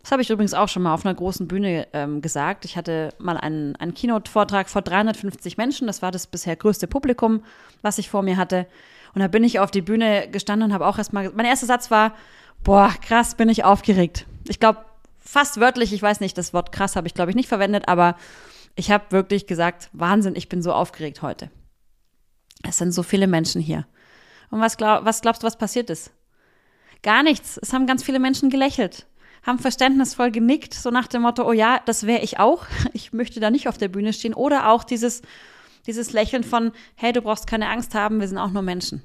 Das 0.01 0.11
habe 0.11 0.21
ich 0.21 0.29
übrigens 0.29 0.53
auch 0.53 0.67
schon 0.67 0.83
mal 0.83 0.93
auf 0.93 1.05
einer 1.05 1.15
großen 1.15 1.47
Bühne 1.47 1.87
ähm, 1.93 2.21
gesagt. 2.21 2.65
Ich 2.65 2.75
hatte 2.75 3.13
mal 3.17 3.37
einen, 3.37 3.77
einen 3.77 3.93
Keynote-Vortrag 3.93 4.69
vor 4.69 4.81
350 4.81 5.55
Menschen. 5.55 5.87
Das 5.87 6.01
war 6.01 6.11
das 6.11 6.27
bisher 6.27 6.57
größte 6.57 6.87
Publikum, 6.87 7.45
was 7.83 7.97
ich 7.97 8.09
vor 8.09 8.23
mir 8.23 8.35
hatte. 8.35 8.67
Und 9.15 9.21
da 9.21 9.29
bin 9.29 9.45
ich 9.45 9.61
auf 9.61 9.71
die 9.71 9.81
Bühne 9.81 10.27
gestanden 10.29 10.67
und 10.67 10.73
habe 10.73 10.85
auch 10.85 10.97
erstmal, 10.97 11.31
mein 11.31 11.45
erster 11.45 11.65
Satz 11.65 11.89
war, 11.89 12.13
boah, 12.61 12.93
krass, 13.01 13.35
bin 13.35 13.47
ich 13.47 13.63
aufgeregt. 13.63 14.25
Ich 14.49 14.59
glaube, 14.59 14.83
fast 15.17 15.61
wörtlich, 15.61 15.93
ich 15.93 16.01
weiß 16.01 16.19
nicht, 16.19 16.37
das 16.37 16.53
Wort 16.53 16.73
krass 16.73 16.97
habe 16.97 17.07
ich, 17.07 17.13
glaube 17.13 17.31
ich, 17.31 17.37
nicht 17.37 17.47
verwendet, 17.47 17.87
aber 17.87 18.17
ich 18.75 18.91
habe 18.91 19.05
wirklich 19.11 19.47
gesagt, 19.47 19.89
Wahnsinn, 19.93 20.35
ich 20.35 20.49
bin 20.49 20.61
so 20.61 20.73
aufgeregt 20.73 21.21
heute. 21.21 21.49
Es 22.67 22.79
sind 22.79 22.91
so 22.91 23.01
viele 23.01 23.27
Menschen 23.27 23.61
hier. 23.61 23.87
Und 24.51 24.59
was, 24.59 24.75
glaub, 24.75 25.05
was 25.05 25.21
glaubst 25.21 25.43
du, 25.43 25.47
was 25.47 25.57
passiert 25.57 25.89
ist? 25.89 26.11
Gar 27.03 27.23
nichts. 27.23 27.59
Es 27.61 27.73
haben 27.73 27.87
ganz 27.87 28.03
viele 28.03 28.19
Menschen 28.19 28.49
gelächelt, 28.49 29.07
haben 29.43 29.59
verständnisvoll 29.59 30.31
genickt, 30.31 30.73
so 30.73 30.89
nach 30.89 31.07
dem 31.07 31.21
Motto, 31.21 31.47
oh 31.47 31.53
ja, 31.53 31.79
das 31.85 32.05
wäre 32.05 32.21
ich 32.21 32.39
auch. 32.39 32.65
Ich 32.93 33.13
möchte 33.13 33.39
da 33.39 33.49
nicht 33.49 33.67
auf 33.67 33.77
der 33.77 33.87
Bühne 33.87 34.13
stehen. 34.13 34.33
Oder 34.33 34.69
auch 34.69 34.83
dieses, 34.83 35.21
dieses 35.85 36.13
Lächeln 36.13 36.43
von, 36.43 36.71
hey, 36.95 37.13
du 37.13 37.21
brauchst 37.21 37.47
keine 37.47 37.69
Angst 37.69 37.93
haben, 37.95 38.19
wir 38.19 38.27
sind 38.27 38.37
auch 38.37 38.51
nur 38.51 38.63
Menschen. 38.63 39.01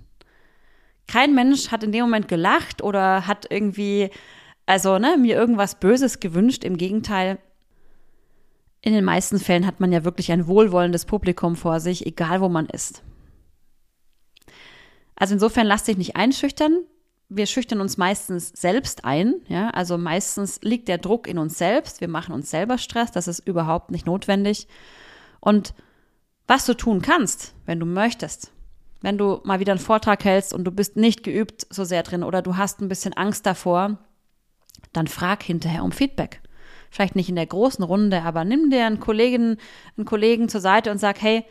Kein 1.06 1.34
Mensch 1.34 1.70
hat 1.70 1.82
in 1.82 1.92
dem 1.92 2.02
Moment 2.02 2.28
gelacht 2.28 2.82
oder 2.82 3.26
hat 3.26 3.46
irgendwie, 3.50 4.10
also 4.66 4.98
ne, 4.98 5.16
mir 5.18 5.36
irgendwas 5.36 5.78
Böses 5.78 6.20
gewünscht. 6.20 6.64
Im 6.64 6.76
Gegenteil, 6.76 7.38
in 8.80 8.94
den 8.94 9.04
meisten 9.04 9.38
Fällen 9.38 9.66
hat 9.66 9.80
man 9.80 9.92
ja 9.92 10.04
wirklich 10.04 10.32
ein 10.32 10.46
wohlwollendes 10.46 11.04
Publikum 11.04 11.56
vor 11.56 11.80
sich, 11.80 12.06
egal 12.06 12.40
wo 12.40 12.48
man 12.48 12.66
ist. 12.66 13.02
Also 15.16 15.34
insofern 15.34 15.66
lass 15.66 15.84
dich 15.84 15.98
nicht 15.98 16.16
einschüchtern 16.16 16.78
wir 17.36 17.46
schüchtern 17.46 17.80
uns 17.80 17.96
meistens 17.96 18.48
selbst 18.48 19.04
ein, 19.04 19.34
ja, 19.48 19.70
also 19.70 19.98
meistens 19.98 20.60
liegt 20.62 20.88
der 20.88 20.98
Druck 20.98 21.26
in 21.26 21.38
uns 21.38 21.58
selbst, 21.58 22.00
wir 22.00 22.08
machen 22.08 22.34
uns 22.34 22.50
selber 22.50 22.78
Stress, 22.78 23.10
das 23.10 23.28
ist 23.28 23.46
überhaupt 23.46 23.90
nicht 23.90 24.06
notwendig. 24.06 24.68
Und 25.40 25.74
was 26.46 26.66
du 26.66 26.74
tun 26.74 27.02
kannst, 27.02 27.54
wenn 27.66 27.80
du 27.80 27.86
möchtest, 27.86 28.52
wenn 29.00 29.18
du 29.18 29.40
mal 29.44 29.60
wieder 29.60 29.72
einen 29.72 29.80
Vortrag 29.80 30.24
hältst 30.24 30.52
und 30.52 30.64
du 30.64 30.70
bist 30.70 30.96
nicht 30.96 31.22
geübt 31.22 31.66
so 31.70 31.84
sehr 31.84 32.02
drin 32.02 32.22
oder 32.22 32.42
du 32.42 32.56
hast 32.56 32.80
ein 32.80 32.88
bisschen 32.88 33.14
Angst 33.14 33.46
davor, 33.46 33.98
dann 34.92 35.06
frag 35.06 35.42
hinterher 35.42 35.84
um 35.84 35.92
Feedback. 35.92 36.40
Vielleicht 36.90 37.16
nicht 37.16 37.28
in 37.28 37.36
der 37.36 37.46
großen 37.46 37.82
Runde, 37.82 38.22
aber 38.22 38.44
nimm 38.44 38.70
dir 38.70 38.86
einen 38.86 39.00
Kollegen, 39.00 39.56
einen 39.96 40.04
Kollegen 40.04 40.48
zur 40.48 40.60
Seite 40.60 40.90
und 40.90 40.98
sag, 40.98 41.22
hey, 41.22 41.44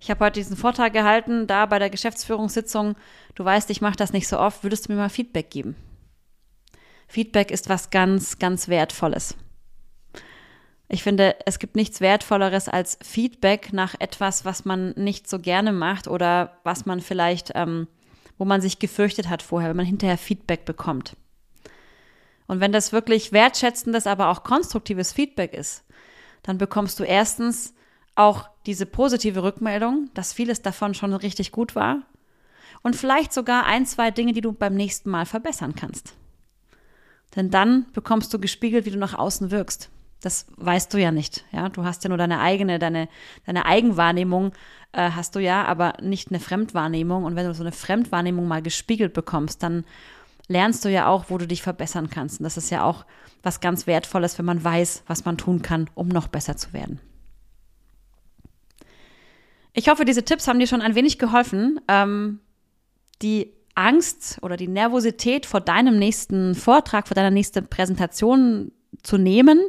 ich 0.00 0.10
habe 0.10 0.24
heute 0.24 0.40
diesen 0.40 0.56
Vortrag 0.56 0.94
gehalten, 0.94 1.46
da 1.46 1.66
bei 1.66 1.78
der 1.78 1.90
Geschäftsführungssitzung. 1.90 2.96
Du 3.34 3.44
weißt, 3.44 3.68
ich 3.68 3.82
mache 3.82 3.96
das 3.96 4.14
nicht 4.14 4.26
so 4.26 4.38
oft. 4.38 4.64
Würdest 4.64 4.88
du 4.88 4.92
mir 4.92 4.98
mal 4.98 5.10
Feedback 5.10 5.50
geben? 5.50 5.76
Feedback 7.06 7.50
ist 7.50 7.68
was 7.68 7.90
ganz, 7.90 8.38
ganz 8.38 8.68
Wertvolles. 8.68 9.36
Ich 10.88 11.02
finde, 11.02 11.36
es 11.44 11.58
gibt 11.58 11.76
nichts 11.76 12.00
Wertvolleres 12.00 12.68
als 12.68 12.98
Feedback 13.02 13.72
nach 13.72 13.94
etwas, 13.98 14.44
was 14.44 14.64
man 14.64 14.90
nicht 14.96 15.28
so 15.28 15.38
gerne 15.38 15.72
macht 15.72 16.08
oder 16.08 16.58
was 16.64 16.86
man 16.86 17.00
vielleicht, 17.00 17.52
ähm, 17.54 17.86
wo 18.38 18.44
man 18.44 18.60
sich 18.60 18.78
gefürchtet 18.78 19.28
hat 19.28 19.42
vorher, 19.42 19.68
wenn 19.68 19.76
man 19.76 19.86
hinterher 19.86 20.18
Feedback 20.18 20.64
bekommt. 20.64 21.14
Und 22.46 22.58
wenn 22.58 22.72
das 22.72 22.92
wirklich 22.92 23.32
wertschätzendes, 23.32 24.06
aber 24.06 24.28
auch 24.30 24.42
konstruktives 24.44 25.12
Feedback 25.12 25.52
ist, 25.52 25.84
dann 26.42 26.58
bekommst 26.58 26.98
du 26.98 27.04
erstens 27.04 27.74
auch 28.20 28.48
diese 28.66 28.86
positive 28.86 29.42
Rückmeldung, 29.42 30.10
dass 30.14 30.32
vieles 30.32 30.62
davon 30.62 30.94
schon 30.94 31.14
richtig 31.14 31.52
gut 31.52 31.74
war 31.74 32.02
und 32.82 32.96
vielleicht 32.96 33.32
sogar 33.32 33.66
ein, 33.66 33.86
zwei 33.86 34.10
Dinge, 34.10 34.32
die 34.32 34.40
du 34.40 34.52
beim 34.52 34.74
nächsten 34.74 35.10
Mal 35.10 35.26
verbessern 35.26 35.74
kannst. 35.74 36.14
Denn 37.36 37.50
dann 37.50 37.86
bekommst 37.92 38.32
du 38.34 38.38
gespiegelt, 38.38 38.86
wie 38.86 38.90
du 38.90 38.98
nach 38.98 39.14
außen 39.14 39.50
wirkst. 39.50 39.90
Das 40.20 40.46
weißt 40.56 40.92
du 40.92 40.98
ja 40.98 41.12
nicht. 41.12 41.44
Ja, 41.52 41.68
du 41.68 41.84
hast 41.84 42.04
ja 42.04 42.08
nur 42.08 42.18
deine 42.18 42.40
eigene, 42.40 42.78
deine, 42.78 43.08
deine 43.46 43.64
Eigenwahrnehmung 43.64 44.52
äh, 44.92 45.10
hast 45.12 45.34
du 45.34 45.38
ja, 45.38 45.64
aber 45.64 45.94
nicht 46.02 46.28
eine 46.28 46.40
Fremdwahrnehmung. 46.40 47.24
Und 47.24 47.36
wenn 47.36 47.46
du 47.46 47.54
so 47.54 47.62
eine 47.62 47.72
Fremdwahrnehmung 47.72 48.46
mal 48.46 48.60
gespiegelt 48.60 49.14
bekommst, 49.14 49.62
dann 49.62 49.84
lernst 50.48 50.84
du 50.84 50.90
ja 50.90 51.06
auch, 51.06 51.26
wo 51.28 51.38
du 51.38 51.46
dich 51.46 51.62
verbessern 51.62 52.10
kannst. 52.10 52.40
Und 52.40 52.44
das 52.44 52.58
ist 52.58 52.70
ja 52.70 52.84
auch 52.84 53.06
was 53.42 53.60
ganz 53.60 53.86
Wertvolles, 53.86 54.36
wenn 54.36 54.44
man 54.44 54.62
weiß, 54.62 55.04
was 55.06 55.24
man 55.24 55.38
tun 55.38 55.62
kann, 55.62 55.88
um 55.94 56.08
noch 56.08 56.28
besser 56.28 56.56
zu 56.56 56.74
werden. 56.74 57.00
Ich 59.72 59.88
hoffe, 59.88 60.04
diese 60.04 60.24
Tipps 60.24 60.48
haben 60.48 60.58
dir 60.58 60.66
schon 60.66 60.82
ein 60.82 60.94
wenig 60.94 61.18
geholfen, 61.18 61.80
ähm, 61.88 62.40
die 63.22 63.52
Angst 63.74 64.38
oder 64.42 64.56
die 64.56 64.68
Nervosität 64.68 65.46
vor 65.46 65.60
deinem 65.60 65.98
nächsten 65.98 66.54
Vortrag, 66.54 67.06
vor 67.06 67.14
deiner 67.14 67.30
nächsten 67.30 67.66
Präsentation 67.66 68.72
zu 69.02 69.16
nehmen. 69.16 69.60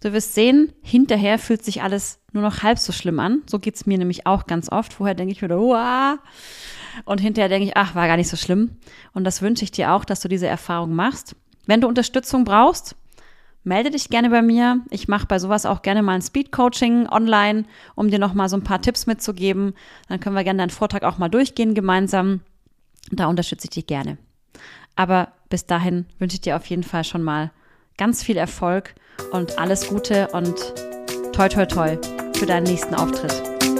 Du 0.00 0.12
wirst 0.12 0.34
sehen, 0.34 0.72
hinterher 0.82 1.38
fühlt 1.38 1.64
sich 1.64 1.82
alles 1.82 2.18
nur 2.32 2.42
noch 2.42 2.62
halb 2.62 2.78
so 2.78 2.92
schlimm 2.92 3.20
an. 3.20 3.42
So 3.46 3.58
geht 3.58 3.76
es 3.76 3.86
mir 3.86 3.98
nämlich 3.98 4.26
auch 4.26 4.46
ganz 4.46 4.72
oft. 4.72 4.94
Vorher 4.94 5.14
denke 5.14 5.32
ich 5.32 5.42
mir, 5.42 5.56
Uah! 5.56 6.18
und 7.04 7.20
hinterher 7.20 7.48
denke 7.48 7.68
ich, 7.68 7.76
ach, 7.76 7.94
war 7.94 8.06
gar 8.06 8.16
nicht 8.16 8.28
so 8.28 8.36
schlimm. 8.36 8.76
Und 9.12 9.24
das 9.24 9.42
wünsche 9.42 9.64
ich 9.64 9.70
dir 9.70 9.92
auch, 9.92 10.04
dass 10.04 10.20
du 10.20 10.28
diese 10.28 10.46
Erfahrung 10.46 10.94
machst. 10.94 11.36
Wenn 11.66 11.80
du 11.80 11.88
Unterstützung 11.88 12.44
brauchst, 12.44 12.96
melde 13.64 13.90
dich 13.90 14.08
gerne 14.08 14.30
bei 14.30 14.42
mir. 14.42 14.80
Ich 14.90 15.08
mache 15.08 15.26
bei 15.26 15.38
sowas 15.38 15.66
auch 15.66 15.82
gerne 15.82 16.02
mal 16.02 16.14
ein 16.14 16.22
Speed-Coaching 16.22 17.08
online, 17.08 17.64
um 17.94 18.08
dir 18.10 18.18
noch 18.18 18.34
mal 18.34 18.48
so 18.48 18.56
ein 18.56 18.64
paar 18.64 18.82
Tipps 18.82 19.06
mitzugeben. 19.06 19.74
Dann 20.08 20.20
können 20.20 20.36
wir 20.36 20.44
gerne 20.44 20.58
deinen 20.58 20.70
Vortrag 20.70 21.04
auch 21.04 21.18
mal 21.18 21.28
durchgehen 21.28 21.74
gemeinsam. 21.74 22.40
Da 23.10 23.26
unterstütze 23.26 23.66
ich 23.66 23.70
dich 23.70 23.86
gerne. 23.86 24.18
Aber 24.96 25.28
bis 25.48 25.66
dahin 25.66 26.06
wünsche 26.18 26.34
ich 26.34 26.40
dir 26.40 26.56
auf 26.56 26.66
jeden 26.66 26.82
Fall 26.82 27.04
schon 27.04 27.22
mal 27.22 27.50
ganz 27.96 28.22
viel 28.22 28.36
Erfolg 28.36 28.94
und 29.32 29.58
alles 29.58 29.88
Gute 29.88 30.28
und 30.28 30.56
toi 31.32 31.48
toi 31.48 31.66
toi 31.66 31.98
für 32.34 32.46
deinen 32.46 32.64
nächsten 32.64 32.94
Auftritt. 32.94 33.71